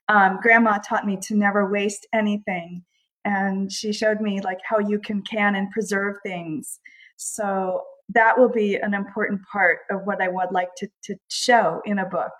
Um, 0.09 0.39
grandma 0.41 0.79
taught 0.79 1.05
me 1.05 1.19
to 1.23 1.35
never 1.35 1.69
waste 1.69 2.07
anything. 2.15 2.85
And 3.25 3.73
she 3.73 3.93
showed 3.93 4.21
me 4.21 4.41
like 4.41 4.61
how 4.65 4.79
you 4.79 5.01
can 5.01 5.21
can 5.23 5.57
and 5.57 5.69
preserve 5.73 6.15
things. 6.25 6.79
So 7.17 7.83
that 8.11 8.39
will 8.39 8.49
be 8.49 8.77
an 8.77 8.95
important 8.95 9.41
part 9.51 9.81
of 9.91 10.03
what 10.05 10.23
I 10.23 10.29
would 10.29 10.53
like 10.53 10.73
to, 10.77 10.89
to 11.07 11.17
show 11.29 11.83
in 11.85 11.99
a 11.99 12.07
book. 12.07 12.33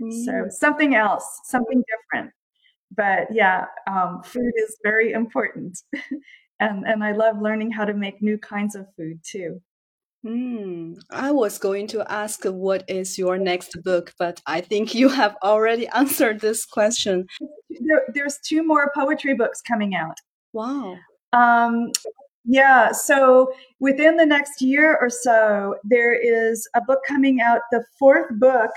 Mm. 0.00 0.24
So 0.24 0.46
something 0.48 0.94
else, 0.94 1.40
something 1.44 1.84
different. 1.86 2.32
But 2.96 3.28
yeah, 3.30 3.66
um, 3.86 4.22
food 4.22 4.52
is 4.56 4.78
very 4.82 5.12
important. 5.12 5.82
and 6.60 6.86
and 6.86 7.02
I 7.04 7.12
love 7.12 7.40
learning 7.40 7.72
how 7.72 7.84
to 7.84 7.94
make 7.94 8.22
new 8.22 8.38
kinds 8.38 8.74
of 8.74 8.86
food 8.96 9.20
too. 9.22 9.60
Hmm. 10.26 10.94
I 11.10 11.30
was 11.30 11.58
going 11.58 11.86
to 11.88 12.04
ask 12.10 12.44
what 12.44 12.84
is 12.88 13.16
your 13.16 13.38
next 13.38 13.76
book, 13.84 14.12
but 14.18 14.42
I 14.46 14.60
think 14.60 14.94
you 14.94 15.08
have 15.08 15.36
already 15.42 15.86
answered 15.94 16.40
this 16.40 16.64
question. 16.64 17.26
There, 17.80 18.02
there's 18.12 18.38
two 18.44 18.64
more 18.66 18.90
poetry 18.92 19.34
books 19.34 19.62
coming 19.62 19.94
out. 19.94 20.16
Wow. 20.52 20.96
Um, 21.32 21.92
yeah, 22.44 22.90
so 22.92 23.52
within 23.78 24.16
the 24.16 24.26
next 24.26 24.60
year 24.60 24.96
or 25.00 25.08
so, 25.10 25.76
there 25.84 26.12
is 26.12 26.68
a 26.74 26.80
book 26.80 27.00
coming 27.06 27.40
out, 27.40 27.60
the 27.70 27.84
fourth 27.98 28.26
book 28.40 28.70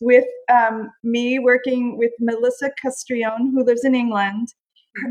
with 0.00 0.26
um, 0.48 0.90
me 1.02 1.38
working 1.38 1.98
with 1.98 2.12
Melissa 2.20 2.70
Castrillon, 2.80 3.52
who 3.52 3.64
lives 3.64 3.84
in 3.84 3.94
England. 3.94 4.48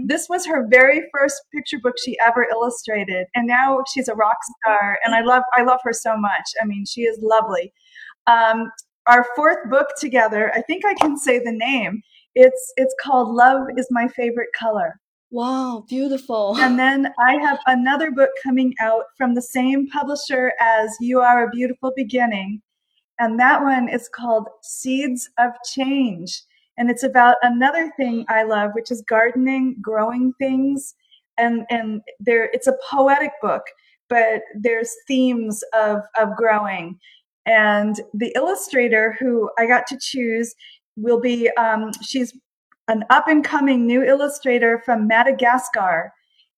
This 0.05 0.27
was 0.29 0.45
her 0.45 0.67
very 0.67 1.03
first 1.13 1.41
picture 1.53 1.79
book 1.81 1.95
she 2.03 2.17
ever 2.19 2.47
illustrated, 2.51 3.27
and 3.35 3.47
now 3.47 3.83
she's 3.93 4.07
a 4.07 4.15
rock 4.15 4.37
star. 4.61 4.97
And 5.03 5.15
I 5.15 5.21
love 5.21 5.43
I 5.53 5.63
love 5.63 5.79
her 5.83 5.93
so 5.93 6.17
much. 6.17 6.51
I 6.61 6.65
mean, 6.65 6.85
she 6.85 7.01
is 7.01 7.17
lovely. 7.21 7.73
Um, 8.27 8.71
our 9.07 9.25
fourth 9.35 9.69
book 9.69 9.87
together, 9.99 10.51
I 10.55 10.61
think 10.61 10.83
I 10.85 10.93
can 10.95 11.17
say 11.17 11.39
the 11.39 11.51
name. 11.51 12.01
It's 12.33 12.73
it's 12.77 12.95
called 13.01 13.33
Love 13.33 13.67
is 13.77 13.87
My 13.91 14.07
Favorite 14.07 14.49
Color. 14.57 14.99
Wow, 15.31 15.85
beautiful. 15.87 16.57
And 16.57 16.79
then 16.79 17.13
I 17.19 17.33
have 17.35 17.59
another 17.65 18.11
book 18.11 18.29
coming 18.43 18.73
out 18.79 19.03
from 19.17 19.35
the 19.35 19.41
same 19.41 19.87
publisher 19.87 20.53
as 20.59 20.95
You 20.99 21.21
Are 21.21 21.45
a 21.45 21.49
Beautiful 21.49 21.91
Beginning. 21.95 22.61
And 23.19 23.39
that 23.39 23.61
one 23.61 23.87
is 23.87 24.09
called 24.13 24.47
Seeds 24.61 25.29
of 25.37 25.51
Change. 25.71 26.41
And 26.77 26.89
it's 26.89 27.03
about 27.03 27.37
another 27.41 27.91
thing 27.97 28.25
I 28.27 28.43
love, 28.43 28.71
which 28.73 28.91
is 28.91 29.01
gardening, 29.07 29.77
growing 29.81 30.33
things. 30.33 30.95
And, 31.37 31.65
and 31.69 32.01
there, 32.19 32.49
it's 32.53 32.67
a 32.67 32.77
poetic 32.89 33.31
book, 33.41 33.63
but 34.09 34.41
there's 34.55 34.93
themes 35.07 35.63
of, 35.73 36.01
of 36.17 36.35
growing. 36.35 36.99
And 37.45 37.99
the 38.13 38.33
illustrator 38.35 39.15
who 39.19 39.49
I 39.57 39.67
got 39.67 39.87
to 39.87 39.97
choose 39.99 40.55
will 40.95 41.19
be, 41.19 41.49
um, 41.57 41.91
she's 42.01 42.33
an 42.87 43.03
up 43.09 43.27
and 43.27 43.43
coming 43.43 43.85
new 43.85 44.03
illustrator 44.03 44.81
from 44.85 45.07
Madagascar. 45.07 46.13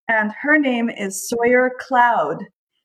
And 0.07 0.31
her 0.41 0.57
name 0.57 0.89
is 0.89 1.27
Sawyer 1.27 1.71
Cloud. 1.79 2.43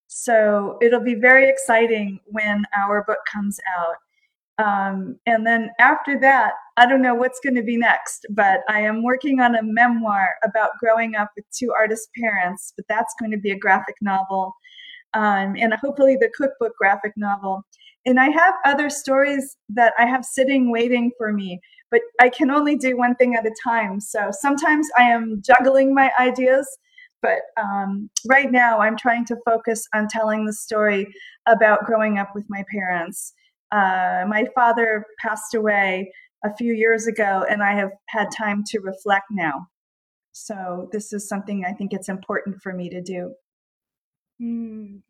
So 0.09 0.79
it'll 0.83 1.01
be 1.01 1.15
very 1.15 1.49
exciting 1.49 2.21
when 2.27 2.65
our 2.77 3.05
book 3.05 3.21
comes 3.33 3.59
out. 3.79 3.97
Um, 4.63 5.17
and 5.27 5.45
then 5.47 5.71
after 5.81 6.19
that, 6.21 6.53
I 6.77 6.87
don't 6.87 7.03
know 7.03 7.15
what's 7.15 7.41
going 7.41 7.57
to 7.57 7.63
be 7.63 7.77
next, 7.77 8.27
but 8.31 8.61
I 8.69 8.81
am 8.81 9.03
working 9.03 9.41
on 9.41 9.57
a 9.57 9.63
memoir 9.63 10.35
about 10.45 10.79
growing 10.79 11.17
up 11.17 11.31
with 11.35 11.45
two 11.51 11.73
artist 11.77 12.09
parents, 12.19 12.73
but 12.77 12.87
that's 12.89 13.15
going 13.19 13.33
to 13.33 13.39
be 13.39 13.51
a 13.51 13.59
graphic 13.59 13.97
novel. 14.01 14.55
Um, 15.15 15.57
and 15.59 15.75
hopefully 15.75 16.17
the 16.17 16.31
cookbook 16.37 16.73
graphic 16.79 17.13
novel. 17.17 17.65
And 18.07 18.21
I 18.21 18.31
have 18.31 18.55
other 18.65 18.89
stories 18.89 19.57
that 19.71 19.95
I 19.99 20.07
have 20.07 20.25
sitting 20.25 20.71
waiting 20.71 21.11
for 21.19 21.33
me, 21.33 21.61
but 21.91 22.01
I 22.21 22.29
can 22.29 22.51
only 22.51 22.77
do 22.77 22.97
one 22.97 23.17
thing 23.17 23.35
at 23.35 23.47
a 23.47 23.55
time. 23.65 24.01
So 24.01 24.31
sometimes 24.31 24.89
I 24.97 25.05
am 25.05 25.43
juggling 25.45 25.95
my 25.95 26.13
ideas, 26.19 26.69
but 27.21 27.41
um, 27.61 28.11
right 28.29 28.51
now 28.51 28.79
I'm 28.79 28.97
trying 28.97 29.25
to 29.27 29.37
focus 29.45 29.87
on 29.93 30.09
telling 30.09 30.47
the 30.47 30.53
story 30.53 31.13
about 31.47 31.85
growing 31.85 32.19
up 32.19 32.31
with 32.35 32.45
my 32.49 32.65
parents 32.71 33.35
uh, 33.73 34.25
my 34.29 34.47
father 34.55 35.05
passed 35.21 35.55
away 35.55 36.13
a 36.45 36.55
few 36.57 36.75
years 36.75 37.07
ago, 37.07 37.45
and 37.49 37.63
I 37.63 37.75
have 37.75 37.91
had 38.09 38.29
time 38.37 38.63
to 38.69 38.81
reflect 38.81 39.27
now. 39.31 39.67
So 40.33 40.89
this 40.93 41.13
is 41.13 41.29
something 41.29 41.65
I 41.67 41.73
think 41.73 41.93
it's 41.93 42.09
important 42.09 42.57
for 42.63 42.73
me 42.73 42.91
to 42.91 43.01
do. 43.01 43.33
Mm. 44.41 45.01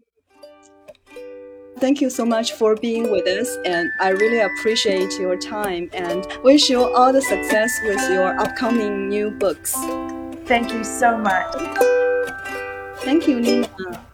Thank 1.79 2.01
you 2.01 2.11
so 2.11 2.25
much 2.25 2.53
for 2.53 2.77
being 2.77 3.11
with 3.11 3.27
us, 3.27 3.57
and 3.65 3.91
I 3.99 4.11
really 4.11 4.41
appreciate 4.41 5.19
your 5.19 5.37
time 5.37 5.91
and 5.93 6.27
wish 6.45 6.71
you 6.71 6.85
all 6.95 7.13
the 7.13 7.23
success 7.23 7.73
with 7.83 8.01
your 8.11 8.39
upcoming 8.39 9.09
new 9.09 9.31
books. 9.31 9.75
Thank 10.47 10.73
you 10.73 10.85
so 10.85 11.17
much. 11.19 11.53
Thank 12.99 13.27
you, 13.27 13.41
Nina. 13.41 14.07